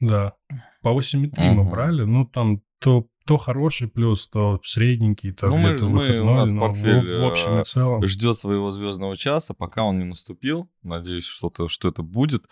Да. 0.01 0.35
По 0.81 0.89
8,3 0.93 1.53
мы 1.53 1.61
Мгм. 1.63 1.71
брали. 1.71 2.03
Ну, 2.03 2.25
там 2.25 2.61
то, 2.79 3.07
то 3.27 3.37
хороший 3.37 3.87
плюс, 3.87 4.27
то 4.27 4.59
средненький, 4.63 5.31
то 5.33 5.47
Ну, 5.47 5.57
мы- 5.57 5.69
где-то 5.69 5.85
мы- 5.85 5.89
у 5.89 5.93
выходной. 6.13 6.33
нас 6.35 6.51
но 6.51 6.57
в- 6.57 6.59
портфель, 6.61 7.13
в, 7.19 7.23
общем 7.25 7.57
и 7.57 7.59
э, 7.59 7.63
целом. 7.63 8.05
Ждет 8.07 8.39
своего 8.39 8.71
звездного 8.71 9.15
часа, 9.17 9.53
пока 9.53 9.83
он 9.83 9.99
не 9.99 10.05
наступил. 10.05 10.69
Надеюсь, 10.83 11.25
что-то, 11.25 11.67
что 11.67 11.89
это 11.89 12.01
будет. 12.01 12.45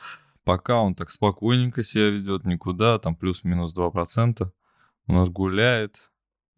Пока 0.43 0.81
он 0.81 0.93
так 0.93 1.09
спокойненько 1.09 1.81
себя 1.81 2.09
ведет, 2.09 2.45
никуда, 2.45 2.99
там 2.99 3.15
плюс-минус 3.15 3.73
2%. 3.73 4.51
У 5.07 5.13
нас 5.13 5.29
гуляет. 5.29 5.95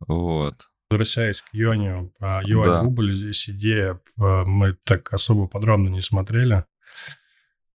Вот. 0.07 0.69
Возвращаясь 0.89 1.41
к 1.41 1.53
юаню, 1.53 2.11
а 2.21 2.41
Да. 2.41 2.47
юань-рубль, 2.47 3.11
здесь 3.13 3.49
идея, 3.49 3.99
а, 4.19 4.45
мы 4.45 4.77
так 4.85 5.13
особо 5.13 5.47
подробно 5.47 5.89
не 5.89 6.01
смотрели. 6.01 6.65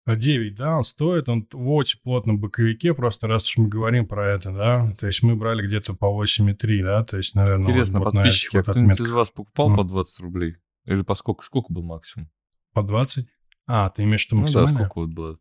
А 0.04 0.16
9, 0.16 0.56
да, 0.56 0.78
он 0.78 0.82
стоит, 0.84 1.28
он 1.28 1.46
в 1.52 1.70
очень 1.70 2.00
плотном 2.02 2.40
боковике, 2.40 2.92
просто 2.92 3.28
раз 3.28 3.46
уж 3.48 3.56
мы 3.58 3.68
говорим 3.68 4.04
про 4.06 4.26
это, 4.30 4.50
да, 4.52 4.92
то 4.98 5.06
есть 5.06 5.22
мы 5.22 5.36
брали 5.36 5.64
где-то 5.64 5.94
по 5.94 6.06
8,3, 6.06 6.82
да, 6.82 7.02
то 7.04 7.18
есть, 7.18 7.36
наверное, 7.36 7.68
Интересно, 7.68 8.00
вот, 8.00 8.12
подписчики, 8.12 8.56
а 8.56 8.60
вот 8.60 8.70
кто-нибудь 8.70 8.98
из 9.00 9.10
вас 9.10 9.30
покупал 9.30 9.70
Ну. 9.70 9.76
по 9.76 9.84
20 9.84 10.20
рублей? 10.20 10.56
Или 10.86 11.02
по 11.02 11.14
сколько? 11.14 11.44
Сколько 11.44 11.72
был 11.72 11.84
максимум? 11.84 12.28
По 12.72 12.82
20? 12.82 13.28
А, 13.66 13.90
ты 13.90 14.02
имеешь 14.02 14.26
в 14.26 14.32
виду 14.32 14.40
Ну 14.40 14.46
да, 14.48 14.60
максимально? 14.62 14.78
сколько 14.88 14.98
вот 15.06 15.14
было? 15.14 15.38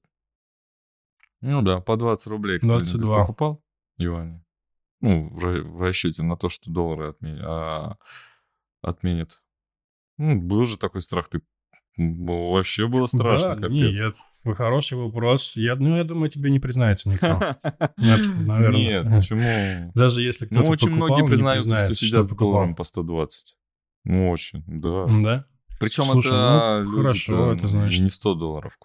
Ну 1.41 1.61
да, 1.63 1.79
по 1.79 1.97
20 1.97 2.27
рублей. 2.27 2.57
кто-нибудь 2.59 2.83
22. 2.91 3.21
покупал 3.21 3.63
юани? 3.97 4.43
Ну, 4.99 5.29
в, 5.29 5.43
ра- 5.43 5.61
в 5.63 5.81
расчете 5.81 6.21
на 6.21 6.37
то, 6.37 6.49
что 6.49 6.69
доллары 6.69 7.09
отменят. 7.09 7.41
а, 7.43 7.97
отменят. 8.83 9.41
Ну, 10.19 10.39
был 10.39 10.65
же 10.65 10.77
такой 10.77 11.01
страх. 11.01 11.29
Ты 11.29 11.41
вообще 11.97 12.87
было 12.87 13.07
страшно, 13.07 13.55
да, 13.55 13.61
капец. 13.61 13.71
не, 13.71 13.89
я- 13.91 14.13
хороший 14.43 14.97
вопрос. 14.97 15.55
Я, 15.55 15.75
ну, 15.75 15.97
я 15.97 16.03
думаю, 16.03 16.29
тебе 16.29 16.49
не 16.49 16.59
признается 16.59 17.09
никто. 17.09 17.39
Нет, 17.97 18.25
наверное. 18.45 18.79
Нет, 18.79 19.05
почему? 19.09 19.91
Даже 19.95 20.21
если 20.21 20.45
кто-то 20.45 20.63
Ну, 20.63 20.69
очень 20.69 20.87
покупал, 20.89 21.07
многие 21.07 21.21
не 21.23 21.27
признаются, 21.27 21.69
что 21.69 21.71
признается, 21.71 22.05
сидят 22.05 22.25
с 22.25 22.29
покупал. 22.29 22.51
долларом 22.51 22.75
по 22.75 22.83
120. 22.83 23.55
Ну, 24.05 24.29
очень, 24.31 24.63
да. 24.67 25.05
Да? 25.21 25.45
Причем 25.79 26.03
Слушай, 26.03 26.27
это 26.29 26.83
ну, 26.85 26.97
хорошо, 26.97 27.53
это 27.53 27.67
значит. 27.67 28.03
не 28.03 28.09
100 28.09 28.33
долларов. 28.35 28.77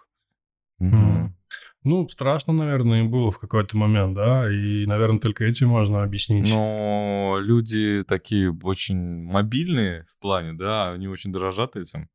Мгм. 0.79 1.37
Ну, 1.85 2.09
страшно, 2.09 2.53
наверное, 2.53 3.01
им 3.01 3.11
было 3.11 3.31
в 3.31 3.39
какой-то 3.39 3.77
момент, 3.77 4.17
да, 4.17 4.51
и, 4.53 4.87
наверное, 4.87 5.21
только 5.21 5.45
этим 5.45 5.69
можно 5.69 6.03
объяснить. 6.03 6.51
Но 6.53 7.37
люди 7.39 8.03
такие 8.03 8.53
очень 8.53 9.23
мобильные 9.23 10.05
в 10.11 10.21
плане, 10.21 10.55
да, 10.55 10.91
они 10.93 11.07
очень 11.07 11.33
дорожат 11.33 11.77
этим. 11.77 12.09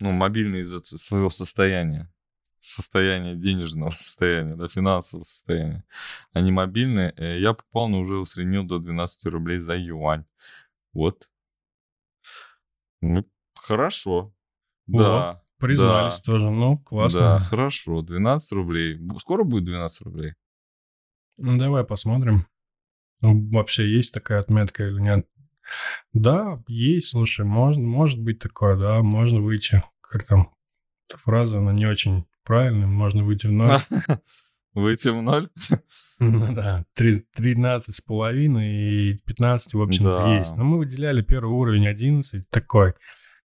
Ну, 0.00 0.10
мобильные 0.10 0.62
из-за 0.62 0.80
своего 0.84 1.30
состояния. 1.30 2.10
Состояния 2.64 3.34
денежного 3.34 3.90
состояния, 3.90 4.54
да, 4.54 4.68
финансового 4.68 5.24
состояния. 5.24 5.84
Они 6.32 6.52
мобильные. 6.52 7.12
Э, 7.16 7.38
Я 7.40 7.54
попал, 7.54 7.88
но 7.88 8.00
уже 8.00 8.14
усреднил 8.18 8.64
до 8.64 8.78
12 8.78 9.26
рублей 9.26 9.58
за 9.58 9.76
юань. 9.76 10.24
Вот. 10.92 11.28
Ну, 13.00 13.24
хорошо. 13.54 14.32
Да. 14.86 15.42
Признались 15.58 16.20
Да. 16.20 16.32
тоже. 16.32 16.50
Ну, 16.50 16.78
классно. 16.78 17.20
Да, 17.20 17.38
хорошо. 17.40 18.02
12 18.02 18.52
рублей. 18.52 19.00
Скоро 19.18 19.42
будет 19.44 19.64
12 19.64 20.02
рублей. 20.02 20.34
Ну, 21.38 21.58
давай 21.58 21.84
посмотрим. 21.84 22.46
Ну, 23.22 23.48
Вообще 23.50 23.88
есть 23.88 24.12
такая 24.14 24.38
отметка 24.40 24.86
или 24.86 25.00
нет? 25.00 25.28
Да, 26.12 26.62
есть, 26.68 27.10
слушай, 27.10 27.44
можно, 27.44 27.82
может 27.82 28.20
быть 28.20 28.38
такое, 28.40 28.76
да, 28.76 29.00
можно 29.02 29.40
выйти. 29.40 29.82
Как 30.00 30.24
там 30.24 30.54
эта 31.08 31.18
фраза, 31.18 31.58
она 31.58 31.72
не 31.72 31.86
очень 31.86 32.26
правильная, 32.44 32.86
можно 32.86 33.24
выйти 33.24 33.46
в 33.46 33.52
ноль. 33.52 33.80
Выйти 34.74 35.08
в 35.08 35.20
ноль? 35.22 35.50
Ну 36.18 36.54
да, 36.54 36.84
три- 36.94 37.24
13 37.34 37.94
с 37.94 38.00
половиной 38.00 39.10
и 39.10 39.18
15, 39.26 39.74
в 39.74 39.82
общем-то, 39.82 40.18
Да. 40.20 40.36
есть. 40.38 40.56
Но 40.56 40.64
мы 40.64 40.78
выделяли 40.78 41.20
первый 41.22 41.52
уровень 41.52 41.86
11, 41.88 42.48
такой. 42.48 42.94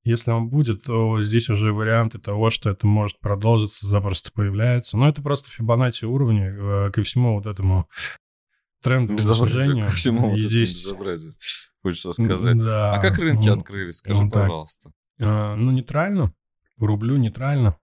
Если 0.04 0.32
он 0.32 0.48
будет, 0.48 0.84
то 0.84 1.20
здесь 1.22 1.50
уже 1.50 1.74
варианты 1.74 2.18
того, 2.20 2.50
что 2.50 2.70
это 2.70 2.88
может 2.88 3.20
продолжиться, 3.20 3.88
запросто 3.88 4.32
появляется. 4.32 4.96
Но 4.96 5.10
это 5.10 5.22
просто 5.22 5.50
Фибоначчи 5.52 6.06
уровни 6.06 6.46
э, 6.88 6.92
ко 6.92 7.04
всему 7.04 7.34
вот 7.36 7.46
этому 7.46 7.90
тренду 8.82 9.16
Безобразие 9.16 9.60
снижению. 9.64 9.86
ко 9.88 9.92
всему 9.92 10.30
вот 10.30 10.38
И 10.38 10.42
этому 10.42 10.48
здесь... 10.48 10.84
безобразию, 10.86 11.36
хочется 11.82 12.14
сказать. 12.14 12.58
Да. 12.58 12.94
А 12.94 13.00
как 13.02 13.18
рынки 13.18 13.48
ну, 13.48 13.60
открылись, 13.60 13.98
скажи, 13.98 14.18
ну, 14.22 14.30
пожалуйста. 14.30 14.92
А, 15.20 15.56
Ну, 15.56 15.72
нейтрально. 15.72 16.32
К 16.80 16.82
рублю 16.84 17.18
нейтрально. 17.18 17.76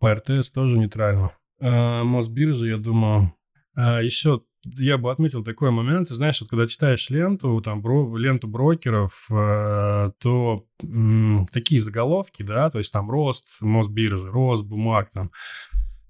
По 0.00 0.14
РТС 0.14 0.50
тоже 0.50 0.76
нейтрально. 0.78 1.32
А, 1.62 2.02
Мосбиржа, 2.02 2.66
я 2.66 2.78
думаю... 2.78 3.32
еще 3.76 4.42
я 4.76 4.98
бы 4.98 5.10
отметил 5.10 5.42
такой 5.42 5.70
момент. 5.70 6.08
Ты 6.08 6.14
знаешь, 6.14 6.40
вот 6.40 6.50
когда 6.50 6.66
читаешь 6.66 7.08
ленту, 7.10 7.60
там, 7.62 7.80
бро- 7.80 8.16
ленту 8.16 8.46
брокеров, 8.46 9.26
э, 9.30 10.10
то 10.20 10.66
м, 10.82 11.46
такие 11.52 11.80
заголовки, 11.80 12.42
да, 12.42 12.70
то 12.70 12.78
есть 12.78 12.92
там 12.92 13.10
рост 13.10 13.46
Мосбиржи, 13.60 14.28
рост 14.28 14.64
бумаг 14.64 15.10
там. 15.12 15.30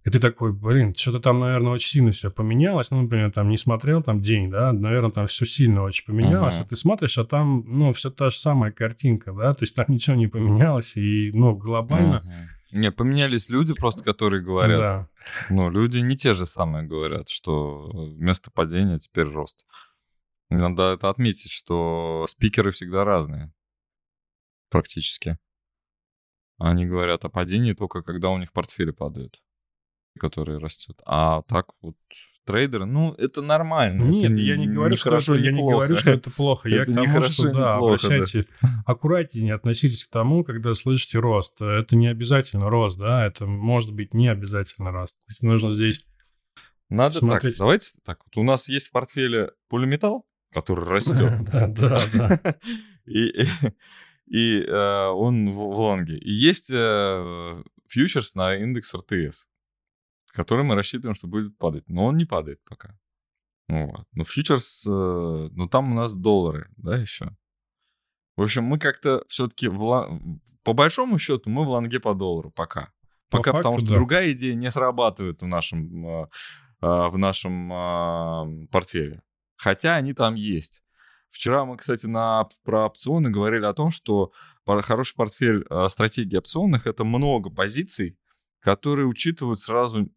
И 0.03 0.11
ты 0.11 0.19
такой, 0.19 0.53
блин, 0.53 0.95
что-то 0.95 1.21
там, 1.21 1.41
наверное, 1.41 1.73
очень 1.73 1.91
сильно 1.91 2.11
все 2.11 2.31
поменялось. 2.31 2.91
Ну, 2.91 3.03
например, 3.03 3.31
там 3.31 3.51
не 3.51 3.59
смотрел 3.59 4.03
там 4.03 4.23
день, 4.23 4.51
да, 4.51 4.73
наверное, 4.73 5.11
там 5.11 5.27
все 5.27 5.45
сильно 5.45 5.83
очень 5.83 6.07
поменялось. 6.07 6.57
Мгм. 6.57 6.65
А 6.65 6.69
ты 6.69 6.77
смотришь, 6.77 7.19
а 7.19 7.25
там, 7.25 7.65
ну, 7.67 7.93
все 7.93 8.11
та 8.11 8.31
же 8.31 8.39
самая 8.39 8.73
картинка, 8.73 9.33
да, 9.33 9.53
то 9.53 9.63
есть 9.63 9.77
там 9.77 9.87
ничего 9.89 10.17
не 10.17 10.27
поменялось, 10.27 10.97
и, 10.97 11.31
ну, 11.35 11.55
глобально... 11.55 12.23
Мгм. 12.25 12.33
Не, 12.73 12.93
поменялись 12.93 13.49
люди 13.49 13.75
просто, 13.75 14.03
которые 14.05 14.43
говорят. 14.43 14.79
Да. 14.79 15.09
Ну, 15.49 15.71
люди 15.71 15.99
не 15.99 16.17
те 16.17 16.35
же 16.35 16.47
самые 16.47 16.85
говорят, 16.87 17.29
что 17.29 17.91
вместо 17.93 18.51
падения 18.51 18.99
теперь 18.99 19.27
рост. 19.27 19.67
Надо 20.51 20.95
это 20.95 21.09
отметить, 21.09 21.51
что 21.51 22.27
спикеры 22.29 22.73
всегда 22.73 23.05
разные. 23.05 23.53
Практически. 24.69 25.39
Они 26.59 26.87
говорят 26.87 27.25
о 27.25 27.31
падении 27.31 27.73
только 27.73 28.03
когда 28.03 28.31
у 28.31 28.39
них 28.39 28.53
портфели 28.53 28.91
падают, 28.91 29.43
которые 30.19 30.59
растет. 30.59 31.01
А 31.07 31.43
так 31.43 31.73
вот 31.81 31.97
трейдеры, 32.51 32.87
ну, 32.87 33.15
это 33.15 33.43
нормально. 33.43 34.03
Нет, 34.03 34.33
это 34.33 34.41
я 34.41 34.57
не 34.57 34.67
говорю, 34.67 34.97
что 34.97 35.11
хорошо, 35.11 35.35
это, 35.35 35.45
я 35.45 35.53
не 35.53 35.61
плохо. 35.61 35.77
говорю, 35.77 35.97
что 35.97 36.11
это 36.11 36.31
плохо. 36.31 36.69
Я 36.69 36.83
Это 36.83 36.93
к 36.93 36.95
тому, 36.95 37.15
хорошо, 37.15 37.33
что 37.33 37.53
да, 37.53 37.79
плохо, 37.79 38.09
да. 38.09 38.15
обращайте 38.15 38.49
аккуратнее 38.87 39.55
относитесь 39.55 40.05
к 40.05 40.11
тому, 40.11 40.45
когда 40.45 40.75
слышите 40.75 41.19
рост. 41.19 41.61
Это 41.61 41.97
не 41.97 42.09
обязательно 42.09 42.71
рост, 42.71 42.99
да, 42.99 43.27
это 43.27 43.47
может 43.47 43.93
быть 43.93 44.15
не 44.15 44.29
обязательно 44.29 44.93
рост. 44.93 45.19
Нужно 45.43 45.73
здесь 45.73 46.07
Надо 46.89 47.15
смотреть. 47.15 47.55
так, 47.55 47.59
давайте 47.59 47.91
так. 48.05 48.21
Вот 48.27 48.41
у 48.41 48.45
нас 48.45 48.69
есть 48.69 48.89
в 48.89 48.91
портфеле 48.93 49.53
полиметалл, 49.69 50.27
который 50.53 50.87
растет. 50.87 51.33
Да, 51.53 51.67
да, 51.67 52.03
да. 52.13 52.57
И, 54.31 54.61
э, 54.61 55.07
он 55.09 55.51
в, 55.51 55.55
в 55.55 55.81
лонге. 55.81 56.17
И 56.17 56.31
есть 56.31 56.71
э, 56.73 57.63
фьючерс 57.89 58.37
на 58.37 58.55
индекс 58.55 58.95
РТС, 58.95 59.49
который 60.33 60.65
мы 60.65 60.75
рассчитываем, 60.75 61.15
что 61.15 61.27
будет 61.27 61.57
падать. 61.59 61.89
Но 61.89 62.07
он 62.07 62.17
не 62.17 62.25
падает 62.25 62.61
пока. 62.65 62.99
Вот. 63.69 64.05
Но 64.13 64.25
фьючерс, 64.25 64.85
э, 64.87 64.91
ну 64.91 65.69
там 65.69 65.93
у 65.93 65.95
нас 65.95 66.15
доллары, 66.15 66.71
да, 66.77 66.97
еще. 66.97 67.37
В 68.37 68.43
общем, 68.43 68.65
мы 68.65 68.79
как-то 68.79 69.25
все-таки, 69.29 69.69
по 69.69 70.73
большому 70.73 71.19
счету, 71.19 71.51
мы 71.51 71.65
в 71.65 71.69
лонге 71.69 72.01
по 72.01 72.15
доллару 72.15 72.51
пока. 72.51 72.93
По 73.29 73.39
Пока, 73.39 73.53
потому 73.53 73.75
факту, 73.75 73.87
что 73.87 73.95
да. 73.95 73.99
другая 73.99 74.33
идея 74.33 74.55
не 74.55 74.71
срабатывает 74.73 75.43
в 75.43 75.47
нашем, 75.47 76.07
э, 76.07 76.29
э, 76.83 77.09
в 77.11 77.17
нашем 77.17 78.67
портфеле. 78.73 79.23
Хотя 79.57 79.95
они 79.95 80.15
там 80.15 80.35
есть. 80.35 80.83
Вчера 81.29 81.65
мы, 81.65 81.77
кстати, 81.77 82.07
на, 82.07 82.49
про 82.65 82.87
опционы 82.87 83.31
говорили 83.31 83.65
о 83.67 83.73
том, 83.73 83.91
что 83.91 84.33
хороший 84.67 85.15
портфель 85.15 85.65
стратегии 85.89 86.37
опционных— 86.37 86.87
это 86.89 87.05
много 87.05 87.51
позиций, 87.51 88.19
которые 88.59 89.07
учитывают 89.07 89.61
сразу 89.61 90.11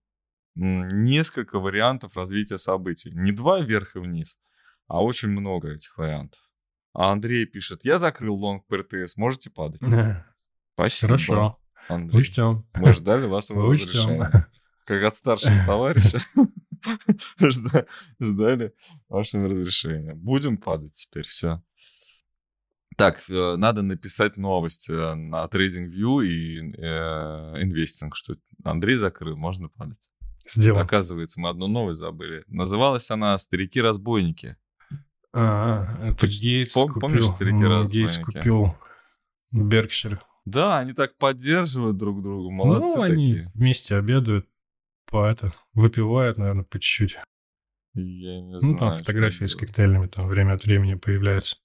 несколько 0.56 1.60
вариантов 1.60 2.16
развития 2.16 2.58
событий. 2.58 3.12
Не 3.14 3.32
два 3.32 3.60
вверх 3.62 3.96
и 3.96 4.00
вниз, 4.00 4.40
а 4.88 5.04
очень 5.04 5.30
много 5.30 5.74
этих 5.74 5.98
вариантов. 5.98 6.42
А 6.94 7.12
Андрей 7.12 7.46
пишет, 7.46 7.84
я 7.84 7.98
закрыл 7.98 8.36
лонг 8.36 8.68
по 8.68 8.78
РТС, 8.78 9.18
можете 9.18 9.50
падать. 9.50 9.82
Спасибо. 10.76 11.14
Хорошо. 11.14 11.60
Андрей. 11.90 12.22
Учтем. 12.22 12.68
Мы 12.76 12.94
ждали 12.94 13.26
Учтем. 13.26 13.58
разрешения. 13.58 14.48
Как 14.86 15.04
от 15.04 15.16
старшего 15.16 15.54
товарища 15.66 16.20
жда- 17.40 17.88
ждали 18.20 18.74
вашего 19.10 19.48
разрешения. 19.50 20.14
Будем 20.14 20.58
падать 20.58 20.94
теперь, 20.94 21.26
все. 21.26 21.62
Так, 22.96 23.24
э, 23.30 23.56
надо 23.56 23.82
написать 23.82 24.38
новость 24.38 24.90
э, 24.90 25.16
на 25.16 25.46
TradingView 25.46 26.26
и 26.26 26.60
э, 26.60 27.64
Investing, 27.64 28.12
что 28.14 28.36
Андрей 28.64 28.98
закрыл, 28.98 29.36
можно 29.36 29.68
падать. 29.70 30.10
Сделаем. 30.46 30.84
Оказывается, 30.86 31.40
мы 31.40 31.50
одну 31.50 31.68
новость 31.68 32.00
забыли. 32.00 32.44
Называлась 32.48 33.10
она 33.12 33.38
«Старики-разбойники». 33.38 34.58
А, 35.36 35.98
это 36.04 36.22
Ты 36.22 36.28
Гейтс 36.28 36.76
пом- 36.78 36.88
купил. 36.88 37.00
помнишь 37.02 37.28
старики 37.28 37.64
м, 37.64 37.88
Гейтс 37.88 38.18
купил 38.20 38.76
Беркшир. 39.52 40.20
Да, 40.46 40.78
они 40.80 40.94
так 40.94 41.18
поддерживают 41.18 41.98
друг 41.98 42.22
друга, 42.22 42.52
молодцы 42.52 42.96
ну, 42.98 43.02
они 43.04 43.28
такие. 43.28 43.52
вместе 43.56 43.96
обедают, 43.96 44.48
по 45.10 45.26
это, 45.26 45.52
выпивают, 45.74 46.38
наверное, 46.38 46.66
по 46.66 46.80
чуть-чуть. 46.80 47.18
Я 47.96 48.42
не 48.42 48.54
Ну, 48.54 48.60
знаю, 48.60 48.78
там 48.78 48.94
фотографии 48.94 49.46
с 49.46 49.56
коктейлями 49.56 50.08
там 50.08 50.28
время 50.28 50.54
от 50.54 50.66
времени 50.66 50.96
появляются. 50.96 51.58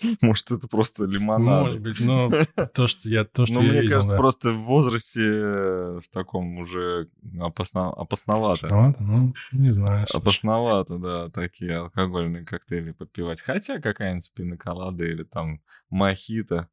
Может, 0.22 0.50
это 0.52 0.68
просто 0.68 1.04
лимонад. 1.04 1.64
Может 1.66 1.80
быть, 1.80 2.00
но 2.00 2.30
то, 2.74 2.86
что 2.86 3.08
я, 3.08 3.24
то, 3.24 3.46
что 3.46 3.56
Ну, 3.56 3.62
я 3.62 3.68
мне 3.70 3.80
видел, 3.80 3.94
кажется, 3.94 4.10
да. 4.14 4.16
просто 4.20 4.52
в 4.52 4.64
возрасте 4.64 5.20
э, 5.22 5.98
в 6.02 6.08
таком 6.10 6.58
уже 6.58 7.08
опасно- 7.38 7.92
опасновато. 7.92 8.66
Опасновато? 8.66 9.02
Ну, 9.02 9.34
не 9.52 9.72
знаю. 9.72 10.06
слушай. 10.06 10.22
Опасновато, 10.22 10.98
да, 10.98 11.28
такие 11.30 11.76
алкогольные 11.76 12.44
коктейли 12.44 12.92
попивать. 12.92 13.40
Хотя 13.40 13.80
какая-нибудь 13.80 14.32
пиноколада 14.34 15.04
или 15.04 15.24
там 15.24 15.60
мохито. 15.90 16.68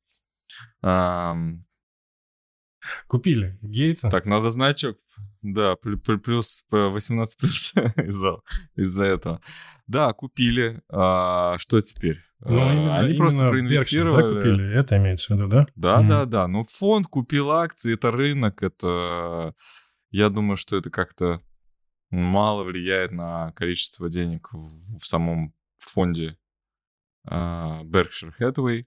Купили 3.07 3.57
Гейтса. 3.61 4.09
так, 4.09 4.25
надо 4.25 4.49
значок. 4.49 4.97
Да, 5.41 5.73
плю- 5.75 5.97
плю- 6.01 6.17
плюс 6.19 6.65
по 6.69 6.89
18 6.89 7.37
плюс 7.37 7.73
из-за 7.97 8.39
из 8.75 8.99
этого. 8.99 9.41
Да, 9.87 10.11
купили. 10.13 10.81
А, 10.89 11.57
что 11.59 11.79
теперь? 11.81 12.19
Ну, 12.39 12.59
А, 12.67 12.73
именно, 12.73 12.97
Они 12.99 13.13
просто 13.15 13.47
именно 13.49 13.69
Беркшир, 13.69 14.05
да, 14.05 14.11
проинвестировали. 14.11 14.35
купили? 14.35 14.73
Это 14.73 14.97
имеется 14.97 15.33
в 15.33 15.37
виду, 15.37 15.47
да? 15.47 15.67
Да, 15.75 15.99
Мгм. 15.99 16.09
да, 16.09 16.25
да. 16.25 16.47
Ну, 16.47 16.63
фонд 16.63 17.07
купил 17.07 17.51
акции, 17.51 17.93
это 17.93 18.11
рынок, 18.11 18.61
это... 18.63 19.53
Я 20.11 20.29
думаю, 20.29 20.55
что 20.57 20.77
это 20.77 20.89
как-то 20.89 21.41
мало 22.09 22.63
влияет 22.63 23.11
на 23.11 23.51
количество 23.53 24.09
денег 24.09 24.49
в, 24.51 24.99
в 24.99 25.05
самом 25.05 25.53
фонде 25.77 26.37
а, 27.27 27.83
Berkshire 27.83 28.33
Hathaway 28.39 28.85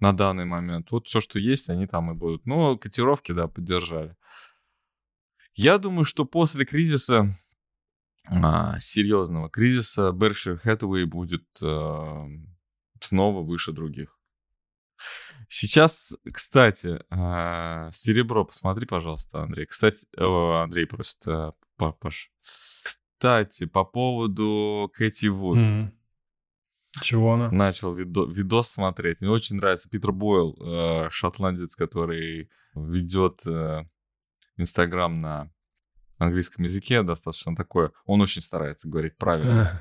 на 0.00 0.12
данный 0.12 0.44
момент. 0.44 0.90
Вот 0.90 1.06
все, 1.06 1.20
что 1.20 1.38
есть, 1.38 1.68
они 1.68 1.86
там 1.86 2.10
и 2.10 2.14
будут. 2.14 2.46
Ну, 2.46 2.78
котировки, 2.78 3.32
да, 3.32 3.46
поддержали. 3.48 4.16
Я 5.54 5.78
думаю, 5.78 6.04
что 6.04 6.24
после 6.24 6.64
кризиса, 6.64 7.36
а, 8.26 8.78
серьезного 8.80 9.50
кризиса, 9.50 10.10
Berkshire 10.10 10.60
Hathaway 10.64 11.04
будет 11.04 11.46
а, 11.62 12.26
снова 13.00 13.42
выше 13.42 13.72
других. 13.72 14.16
Сейчас, 15.48 16.14
кстати, 16.32 17.00
а, 17.10 17.90
серебро, 17.92 18.44
посмотри, 18.44 18.86
пожалуйста, 18.86 19.42
Андрей. 19.42 19.66
Кстати, 19.66 19.98
о, 20.16 20.60
Андрей 20.62 20.86
просит, 20.86 21.26
а, 21.26 21.52
па- 21.76 21.92
Паш. 21.92 22.30
Кстати, 22.40 23.66
по 23.66 23.84
поводу 23.84 24.90
Кэти 24.94 25.26
Вуд. 25.26 25.56
Мгм. 25.56 25.92
Чего 27.00 27.34
она? 27.34 27.50
Начал 27.50 27.94
видо- 27.94 28.26
видос 28.26 28.70
смотреть. 28.70 29.20
Мне 29.20 29.30
очень 29.30 29.56
нравится 29.56 29.88
Питер 29.88 30.12
Бойл, 30.12 30.56
э, 30.60 31.08
шотландец, 31.10 31.76
который 31.76 32.50
ведет 32.74 33.46
э, 33.46 33.84
Инстаграм 34.56 35.20
на 35.20 35.50
английском 36.18 36.64
языке, 36.64 37.02
достаточно 37.02 37.54
такое. 37.54 37.92
Он 38.04 38.20
очень 38.20 38.42
старается 38.42 38.88
говорить 38.88 39.16
правильно. 39.16 39.80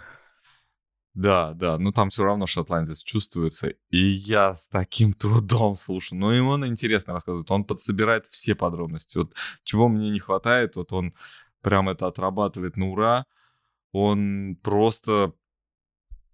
Да, 1.15 1.53
да, 1.53 1.77
но 1.77 1.91
там 1.91 2.09
все 2.09 2.23
равно 2.23 2.45
шотландец 2.45 3.03
чувствуется. 3.03 3.73
И 3.89 3.97
я 3.97 4.55
с 4.55 4.67
таким 4.67 5.13
трудом 5.13 5.75
слушаю. 5.75 6.19
Но 6.19 6.31
ему 6.31 6.51
он 6.51 6.65
интересно 6.65 7.13
рассказывает. 7.13 7.49
Он 7.51 7.65
подсобирает 7.65 8.25
все 8.29 8.55
подробности. 8.55 9.17
Вот 9.17 9.33
чего 9.63 9.89
мне 9.89 10.11
не 10.11 10.19
хватает, 10.19 10.75
вот 10.75 10.93
он 10.93 11.13
прям 11.61 11.89
это 11.89 12.07
отрабатывает 12.07 12.77
на 12.77 12.89
ура. 12.89 13.25
Он 13.91 14.55
просто 14.61 15.33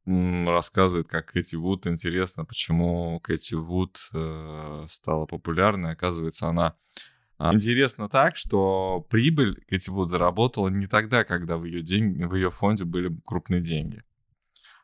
рассказывает, 0.05 1.07
как 1.07 1.31
Кэти 1.31 1.55
Вуд. 1.55 1.87
Интересно, 1.87 2.45
почему 2.45 3.19
Кэти 3.21 3.55
Вуд 3.55 4.09
э, 4.13 4.85
стала 4.87 5.25
популярной. 5.25 5.93
Оказывается, 5.93 6.47
она 6.47 6.75
а, 7.37 7.53
интересно 7.53 8.07
так, 8.07 8.37
что 8.37 9.05
прибыль 9.09 9.63
Кэти 9.67 9.89
Вуд 9.89 10.09
заработала 10.09 10.69
не 10.69 10.87
тогда, 10.87 11.23
когда 11.23 11.57
в 11.57 11.65
ее, 11.65 11.81
день, 11.81 12.25
в 12.25 12.35
ее 12.35 12.51
фонде 12.51 12.85
были 12.85 13.15
крупные 13.25 13.61
деньги. 13.61 14.03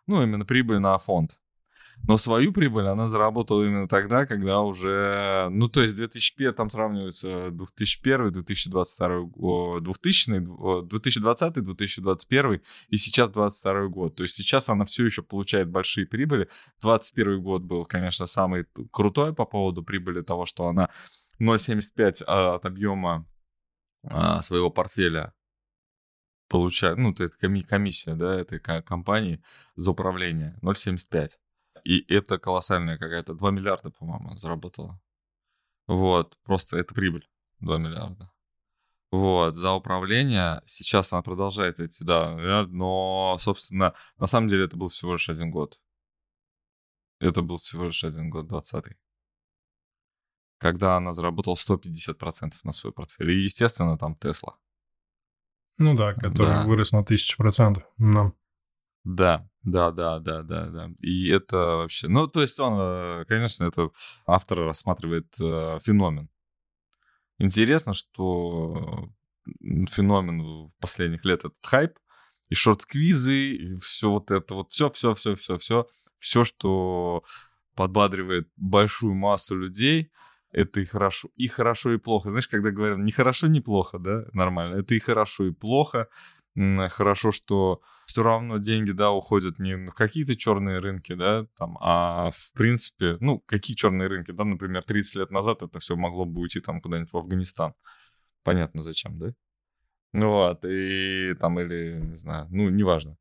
Ну, 0.07 0.21
именно 0.21 0.45
прибыль 0.45 0.79
на 0.79 0.97
фонд. 0.97 1.39
Но 2.07 2.17
свою 2.17 2.51
прибыль 2.51 2.87
она 2.87 3.07
заработала 3.07 3.63
именно 3.63 3.87
тогда, 3.87 4.25
когда 4.25 4.61
уже, 4.61 5.49
ну, 5.51 5.69
то 5.69 5.81
есть 5.81 5.95
2001, 5.95 6.53
там 6.53 6.69
сравнивается 6.69 7.51
2001, 7.51 8.31
2022, 8.31 9.79
2000, 9.79 10.87
2020, 10.87 11.53
2021 11.53 12.61
и 12.89 12.97
сейчас 12.97 13.29
2022 13.29 13.87
год. 13.87 14.15
То 14.15 14.23
есть 14.23 14.35
сейчас 14.35 14.69
она 14.69 14.85
все 14.85 15.05
еще 15.05 15.21
получает 15.21 15.69
большие 15.69 16.07
прибыли. 16.07 16.49
2021 16.81 17.41
год 17.41 17.61
был, 17.63 17.85
конечно, 17.85 18.25
самый 18.25 18.65
крутой 18.91 19.33
по 19.33 19.45
поводу 19.45 19.83
прибыли 19.83 20.21
того, 20.21 20.45
что 20.45 20.67
она 20.67 20.89
0,75 21.39 22.23
от 22.23 22.65
объема 22.65 23.27
а, 24.03 24.41
своего 24.41 24.69
портфеля 24.69 25.33
получает, 26.47 26.97
ну, 26.97 27.11
это 27.11 27.29
комиссия, 27.67 28.15
да, 28.15 28.39
этой 28.39 28.59
компании 28.59 29.41
за 29.75 29.91
управление 29.91 30.57
0,75. 30.61 31.37
И 31.83 32.05
это 32.13 32.37
колоссальная 32.39 32.97
какая-то, 32.97 33.33
2 33.33 33.51
миллиарда, 33.51 33.91
по-моему, 33.91 34.35
заработала. 34.35 34.99
Вот, 35.87 36.37
просто 36.43 36.77
это 36.77 36.93
прибыль, 36.93 37.27
2 37.59 37.77
миллиарда. 37.77 38.31
Вот, 39.11 39.55
за 39.55 39.73
управление 39.73 40.61
сейчас 40.65 41.11
она 41.11 41.21
продолжает 41.21 41.79
идти, 41.79 42.03
да, 42.05 42.65
но, 42.67 43.37
собственно, 43.39 43.93
на 44.17 44.27
самом 44.27 44.47
деле 44.47 44.65
это 44.65 44.77
был 44.77 44.87
всего 44.87 45.13
лишь 45.13 45.29
один 45.29 45.51
год. 45.51 45.81
Это 47.19 47.41
был 47.41 47.57
всего 47.57 47.85
лишь 47.85 48.03
один 48.03 48.29
год, 48.29 48.47
20 48.47 48.95
когда 50.61 50.95
она 50.95 51.11
заработала 51.11 51.55
150% 51.55 52.53
на 52.63 52.71
свой 52.71 52.93
портфель. 52.93 53.31
И, 53.31 53.43
естественно, 53.43 53.97
там 53.97 54.15
Тесла. 54.15 54.57
Ну 55.79 55.95
да, 55.95 56.13
который 56.13 56.53
да. 56.53 56.65
вырос 56.65 56.91
на 56.91 57.03
тысячу 57.03 57.35
процентов. 57.37 57.83
Но... 57.97 58.33
Да, 59.03 59.47
да, 59.63 59.91
да, 59.91 60.19
да, 60.19 60.43
да, 60.43 60.65
да. 60.67 60.89
И 61.01 61.29
это 61.29 61.55
вообще... 61.77 62.07
Ну, 62.07 62.27
то 62.27 62.41
есть 62.41 62.59
он, 62.59 62.77
э, 62.79 63.25
конечно, 63.27 63.65
это 63.65 63.89
автор 64.25 64.59
рассматривает 64.59 65.33
э, 65.39 65.79
феномен. 65.83 66.29
Интересно, 67.39 67.93
что 67.93 69.09
феномен 69.89 70.71
последних 70.79 71.25
лет 71.25 71.39
этот 71.39 71.55
хайп, 71.63 71.97
и 72.49 72.55
шорт-сквизы, 72.55 73.55
и 73.55 73.75
все 73.77 74.11
вот 74.11 74.29
это 74.29 74.55
вот, 74.55 74.71
все, 74.71 74.89
все, 74.91 75.15
все, 75.15 75.35
все, 75.35 75.57
все, 75.57 75.87
все, 76.19 76.43
что 76.43 77.23
подбадривает 77.75 78.49
большую 78.57 79.15
массу 79.15 79.55
людей, 79.55 80.11
это 80.51 80.81
и 80.81 80.85
хорошо, 80.85 81.29
и 81.37 81.47
хорошо, 81.47 81.93
и 81.93 81.97
плохо. 81.97 82.29
Знаешь, 82.29 82.49
когда 82.49 82.71
говорят, 82.71 82.97
не 82.97 83.13
хорошо, 83.13 83.47
не 83.47 83.61
плохо, 83.61 83.99
да, 83.99 84.25
нормально, 84.33 84.75
это 84.75 84.93
и 84.93 84.99
хорошо, 84.99 85.45
и 85.45 85.51
плохо. 85.51 86.09
Хорошо, 86.55 87.31
что 87.31 87.81
все 88.05 88.23
равно 88.23 88.57
деньги, 88.57 88.91
да, 88.91 89.11
уходят 89.11 89.57
не 89.57 89.75
в 89.75 89.93
какие-то 89.93 90.35
черные 90.35 90.79
рынки, 90.79 91.13
да, 91.13 91.45
там, 91.57 91.77
а 91.79 92.31
в 92.31 92.51
принципе, 92.53 93.15
ну, 93.21 93.39
какие 93.39 93.75
черные 93.75 94.09
рынки, 94.09 94.31
да, 94.31 94.43
например, 94.43 94.83
30 94.83 95.15
лет 95.15 95.31
назад 95.31 95.61
это 95.61 95.79
все 95.79 95.95
могло 95.95 96.25
бы 96.25 96.41
уйти 96.41 96.59
там 96.59 96.81
куда-нибудь 96.81 97.13
в 97.13 97.17
Афганистан. 97.17 97.73
Понятно, 98.43 98.81
зачем, 98.81 99.17
да? 99.17 99.33
Ну 100.13 100.29
вот, 100.29 100.65
и 100.65 101.33
там, 101.39 101.57
или, 101.59 102.01
не 102.01 102.17
знаю, 102.17 102.47
ну, 102.49 102.69
неважно. 102.69 103.17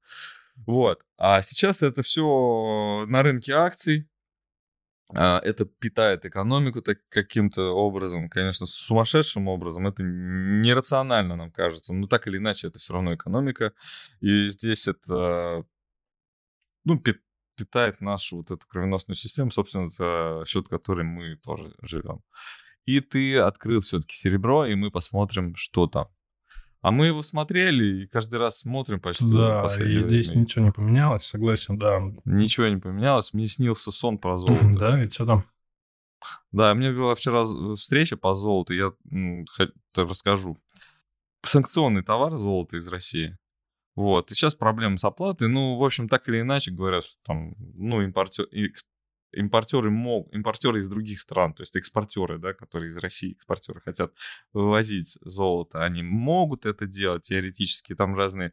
Вот. 0.67 1.05
А 1.17 1.41
сейчас 1.43 1.83
это 1.83 2.03
все 2.03 3.05
на 3.07 3.23
рынке 3.23 3.53
акций, 3.53 4.09
это 5.19 5.65
питает 5.65 6.25
экономику 6.25 6.83
так, 6.83 6.99
каким-то 7.09 7.71
образом, 7.71 8.29
конечно, 8.29 8.67
сумасшедшим 8.67 9.49
образом. 9.49 9.87
Это 9.87 10.03
нерационально, 10.03 11.37
нам 11.37 11.51
кажется. 11.51 11.93
Но 11.93 12.07
так 12.07 12.27
или 12.27 12.39
иначе, 12.39 12.69
это 12.69 12.79
все 12.79 12.95
равно 12.95 13.15
экономика. 13.15 13.73
И 14.21 14.47
здесь 14.49 14.89
это 14.89 15.65
ну, 16.85 17.03
питает 17.57 18.01
нашу 18.01 18.39
вот 18.39 18.51
эту 18.51 18.67
кровеносную 18.67 19.17
систему, 19.17 19.51
собственно, 19.51 19.89
за 19.89 20.45
счет 20.47 20.69
которой 20.69 21.05
мы 21.05 21.37
тоже 21.37 21.75
живем. 21.83 22.23
И 22.87 23.01
ты 23.01 23.39
открыл 23.39 23.81
все-таки 23.81 24.17
серебро, 24.17 24.67
и 24.67 24.75
мы 24.75 24.91
посмотрим, 24.91 25.55
что 25.55 25.87
там. 25.87 26.09
А 26.83 26.91
мы 26.91 27.07
его 27.07 27.23
смотрели 27.23 28.03
и 28.03 28.07
каждый 28.07 28.39
раз 28.39 28.61
смотрим 28.61 29.01
почти. 29.01 29.31
Да, 29.31 29.67
и 29.67 30.01
здесь 30.01 30.35
ничего 30.35 30.65
не 30.65 30.73
поменялось, 30.73 31.25
согласен, 31.25 31.79
да. 31.79 32.01
Ничего 32.25 32.69
не 32.69 32.79
поменялось. 32.79 33.35
Мне 33.35 33.47
снился 33.47 33.93
сон 33.93 34.17
про 34.19 34.37
золото. 34.39 34.73
Да, 34.79 35.03
и 35.03 35.09
что 35.09 35.27
там? 35.27 35.45
Да, 36.53 36.75
мне 36.75 36.93
была 36.93 37.15
вчера 37.15 37.45
встреча 37.75 38.17
по 38.17 38.35
золоту, 38.35 38.73
я 38.73 38.93
расскажу. 39.95 40.59
Санкционный 41.43 42.03
товар 42.03 42.37
золото 42.37 42.77
из 42.77 42.89
России. 42.89 43.37
Вот, 43.95 44.31
и 44.31 44.35
сейчас 44.35 44.55
проблемы 44.55 44.99
с 44.99 45.05
оплатой. 45.05 45.49
Ну, 45.49 45.77
в 45.77 45.85
общем, 45.85 46.09
так 46.09 46.29
или 46.29 46.41
иначе 46.41 46.71
говорят, 46.71 47.05
что 47.05 47.17
там, 47.25 47.55
ну, 47.59 48.03
импортер, 48.03 48.47
импортеры, 49.33 49.91
мог, 49.91 50.33
импортеры 50.35 50.81
из 50.81 50.89
других 50.89 51.21
стран, 51.21 51.55
то 51.55 51.63
есть 51.63 51.77
экспортеры, 51.77 52.39
да, 52.39 52.55
которые 52.55 52.89
из 52.89 52.97
России, 52.97 53.33
экспортеры 53.33 53.81
хотят 53.81 54.13
вывозить 54.53 55.19
золото, 55.23 55.85
они 55.85 56.03
могут 56.03 56.67
это 56.67 56.87
делать 56.87 57.23
теоретически, 57.23 57.95
там 57.95 58.15
разные 58.15 58.53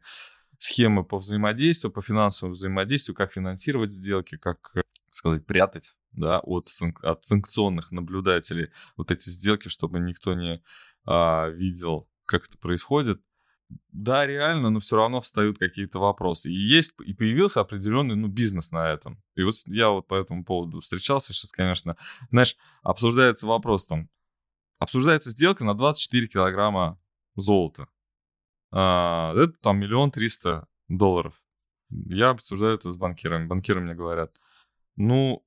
схемы 0.58 1.04
по 1.04 1.18
взаимодействию, 1.18 1.92
по 1.92 2.02
финансовому 2.02 2.54
взаимодействию, 2.54 3.14
как 3.14 3.32
финансировать 3.32 3.92
сделки, 3.92 4.36
как, 4.36 4.72
сказать, 5.10 5.46
прятать, 5.46 5.94
да, 6.12 6.40
от, 6.40 6.68
от 7.02 7.24
санкционных 7.24 7.92
наблюдателей 7.92 8.70
вот 8.96 9.10
эти 9.10 9.28
сделки, 9.28 9.68
чтобы 9.68 10.00
никто 10.00 10.34
не 10.34 10.62
а, 11.04 11.48
видел, 11.48 12.08
как 12.26 12.46
это 12.46 12.58
происходит 12.58 13.20
да, 13.90 14.26
реально, 14.26 14.70
но 14.70 14.80
все 14.80 14.96
равно 14.96 15.20
встают 15.20 15.58
какие-то 15.58 15.98
вопросы. 15.98 16.50
И 16.50 16.54
есть, 16.54 16.92
и 17.04 17.12
появился 17.14 17.60
определенный, 17.60 18.16
ну, 18.16 18.28
бизнес 18.28 18.70
на 18.70 18.90
этом. 18.90 19.22
И 19.34 19.42
вот 19.42 19.54
я 19.66 19.90
вот 19.90 20.06
по 20.06 20.14
этому 20.14 20.44
поводу 20.44 20.80
встречался 20.80 21.32
сейчас, 21.32 21.50
конечно, 21.50 21.96
знаешь, 22.30 22.56
обсуждается 22.82 23.46
вопрос 23.46 23.86
там, 23.86 24.08
обсуждается 24.78 25.30
сделка 25.30 25.64
на 25.64 25.74
24 25.74 26.28
килограмма 26.28 26.98
золота. 27.34 27.88
А, 28.70 29.32
это 29.34 29.52
там 29.60 29.78
миллион 29.78 30.10
триста 30.10 30.66
долларов. 30.88 31.42
Я 31.90 32.30
обсуждаю 32.30 32.74
это 32.74 32.92
с 32.92 32.96
банкирами. 32.96 33.46
Банкиры 33.46 33.80
мне 33.80 33.94
говорят, 33.94 34.38
ну, 34.96 35.44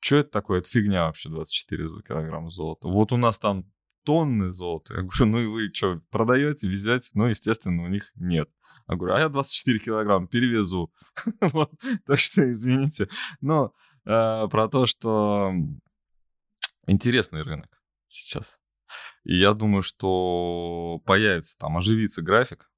что 0.00 0.16
это 0.16 0.30
такое? 0.30 0.60
Это 0.60 0.68
фигня 0.68 1.06
вообще 1.06 1.28
24 1.28 2.02
килограмма 2.06 2.50
золота. 2.50 2.88
Вот 2.88 3.12
у 3.12 3.16
нас 3.16 3.38
там 3.38 3.71
тонны 4.04 4.50
золота. 4.50 4.94
Я 4.94 5.02
говорю, 5.02 5.26
ну 5.26 5.38
и 5.38 5.46
вы 5.46 5.74
что, 5.74 6.00
продаете, 6.10 6.68
везете? 6.68 7.10
Ну, 7.14 7.26
естественно, 7.26 7.84
у 7.84 7.88
них 7.88 8.12
нет. 8.16 8.50
Я 8.88 8.96
говорю, 8.96 9.14
а 9.14 9.20
я 9.20 9.28
24 9.28 9.78
килограмма 9.78 10.26
перевезу. 10.26 10.92
Так 12.06 12.18
что, 12.18 12.50
извините. 12.50 13.08
Но 13.40 13.72
э, 14.04 14.48
про 14.48 14.68
то, 14.68 14.86
что 14.86 15.52
интересный 16.86 17.42
рынок 17.42 17.82
сейчас. 18.08 18.60
И 19.24 19.36
я 19.36 19.54
думаю, 19.54 19.82
что 19.82 21.00
появится 21.06 21.56
там, 21.58 21.76
оживится 21.76 22.22
график. 22.22 22.70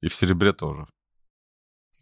И 0.00 0.08
в 0.08 0.14
серебре 0.14 0.52
тоже. 0.52 0.86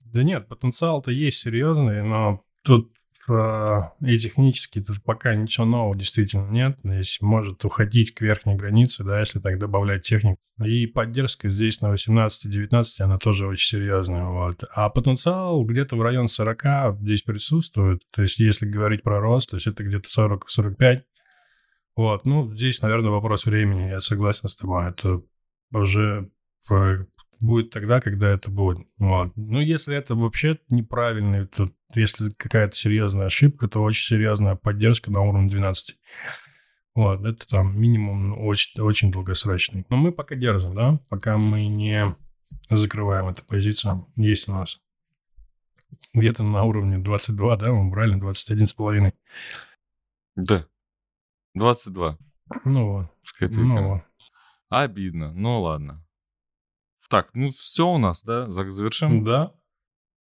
Да 0.05 0.23
нет, 0.23 0.49
потенциал-то 0.49 1.11
есть 1.11 1.41
серьезный, 1.41 2.03
но 2.03 2.45
тут 2.63 2.93
и 3.29 4.19
технически 4.19 4.81
тут 4.81 5.03
пока 5.03 5.35
ничего 5.35 5.67
нового 5.67 5.97
действительно 5.97 6.49
нет. 6.51 6.79
Здесь 6.83 7.19
может 7.21 7.65
уходить 7.65 8.15
к 8.15 8.21
верхней 8.21 8.57
границе, 8.57 9.05
да, 9.05 9.21
если 9.21 9.41
так 9.41 9.59
добавлять 9.59 10.05
технику. 10.05 10.41
И 10.65 10.87
поддержка 10.87 11.51
здесь 11.51 11.81
на 11.81 11.93
18-19, 11.93 12.85
она 13.01 13.19
тоже 13.19 13.47
очень 13.47 13.79
серьезная. 13.79 14.25
Вот. 14.25 14.65
А 14.75 14.89
потенциал 14.89 15.63
где-то 15.65 15.97
в 15.97 16.03
район 16.03 16.29
40 16.29 17.01
здесь 17.01 17.23
присутствует. 17.23 18.03
То 18.11 18.23
есть 18.23 18.39
если 18.39 18.67
говорить 18.67 19.03
про 19.03 19.21
рост, 19.21 19.51
то 19.51 19.57
есть 19.57 19.67
это 19.67 19.85
где-то 19.85 20.09
40-45. 20.09 21.03
Вот, 21.97 22.27
ну, 22.27 22.53
здесь, 22.55 22.81
наверное, 22.81 23.11
вопрос 23.11 23.45
времени, 23.45 23.89
я 23.89 24.01
согласен 24.01 24.49
с 24.49 24.57
тобой. 24.57 24.89
Это 24.89 25.21
уже 25.73 26.31
будет 27.41 27.71
тогда, 27.71 28.01
когда 28.01 28.29
это 28.29 28.51
будет. 28.51 28.87
Вот. 28.99 29.33
Ну, 29.37 29.61
если 29.61 29.97
это 29.97 30.15
вообще 30.15 30.59
неправильный, 30.69 31.47
то 31.47 31.71
если 31.95 32.31
какая-то 32.31 32.75
серьезная 32.75 33.27
ошибка, 33.27 33.69
то 33.69 33.83
очень 33.83 34.07
серьезная 34.07 34.57
поддержка 34.57 35.11
на 35.11 35.21
уровне 35.21 35.51
12. 35.51 35.99
Вот, 36.95 37.25
это 37.25 37.47
там 37.47 37.81
минимум 37.81 38.39
очень, 38.41 38.81
очень 38.81 39.13
долгосрочный. 39.13 39.87
Но 39.89 39.97
мы 39.97 40.11
пока 40.11 40.35
держим, 40.35 40.75
да, 40.75 41.01
пока 41.09 41.39
мы 41.39 41.67
не 41.67 42.17
закрываем 42.71 43.29
эту 43.29 43.45
позицию. 43.45 44.07
Есть 44.17 44.49
у 44.49 44.53
нас. 44.53 44.81
где-то 46.15 46.43
на 46.43 46.65
уровне 46.65 46.99
22, 46.99 47.57
да, 47.57 47.73
мы 47.73 47.91
брали 47.91 48.21
21,5. 48.21 49.13
Да. 50.37 50.67
22. 51.55 52.19
Ну 52.65 52.93
вот. 52.93 53.07
Ну 53.41 53.89
вот. 53.89 54.03
Обидно. 54.69 55.33
Ну 55.33 55.61
ладно. 55.61 56.05
Так, 57.09 57.35
ну 57.35 57.51
все 57.51 57.89
у 57.89 57.99
нас, 57.99 58.23
да? 58.23 58.49
За- 58.51 58.71
Завершим? 58.71 59.25
Да. 59.25 59.55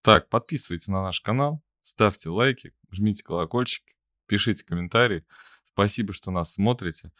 Так, 0.03 0.29
подписывайтесь 0.29 0.89
на 0.89 1.03
наш 1.03 1.21
канал, 1.21 1.63
ставьте 1.83 2.29
лайки, 2.29 2.73
жмите 2.91 3.25
колокольчик, 3.25 3.85
пишите 4.27 4.65
комментарии. 4.65 5.27
Спасибо, 5.65 6.13
что 6.13 6.31
нас 6.31 6.53
смотрите. 6.55 7.13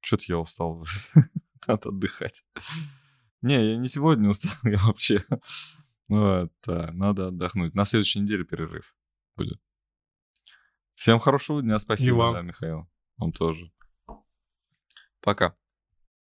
Что-то 0.00 0.24
я 0.28 0.38
устал. 0.38 0.84
Надо 1.66 1.90
отдыхать. 1.90 2.44
Не, 3.42 3.72
я 3.72 3.76
не 3.76 3.88
сегодня 3.88 4.28
устал, 4.28 4.52
я 4.64 4.78
вообще... 4.78 5.24
Вот, 6.08 6.52
да, 6.66 6.90
надо 6.92 7.28
отдохнуть. 7.28 7.72
На 7.74 7.84
следующей 7.84 8.18
неделе 8.18 8.42
перерыв 8.44 8.96
будет. 9.36 9.60
Всем 10.94 11.20
хорошего 11.20 11.62
дня, 11.62 11.78
спасибо, 11.78 12.32
да, 12.32 12.42
Михаил. 12.42 12.90
Вам 13.16 13.32
тоже. 13.32 13.70
Пока. 15.20 15.54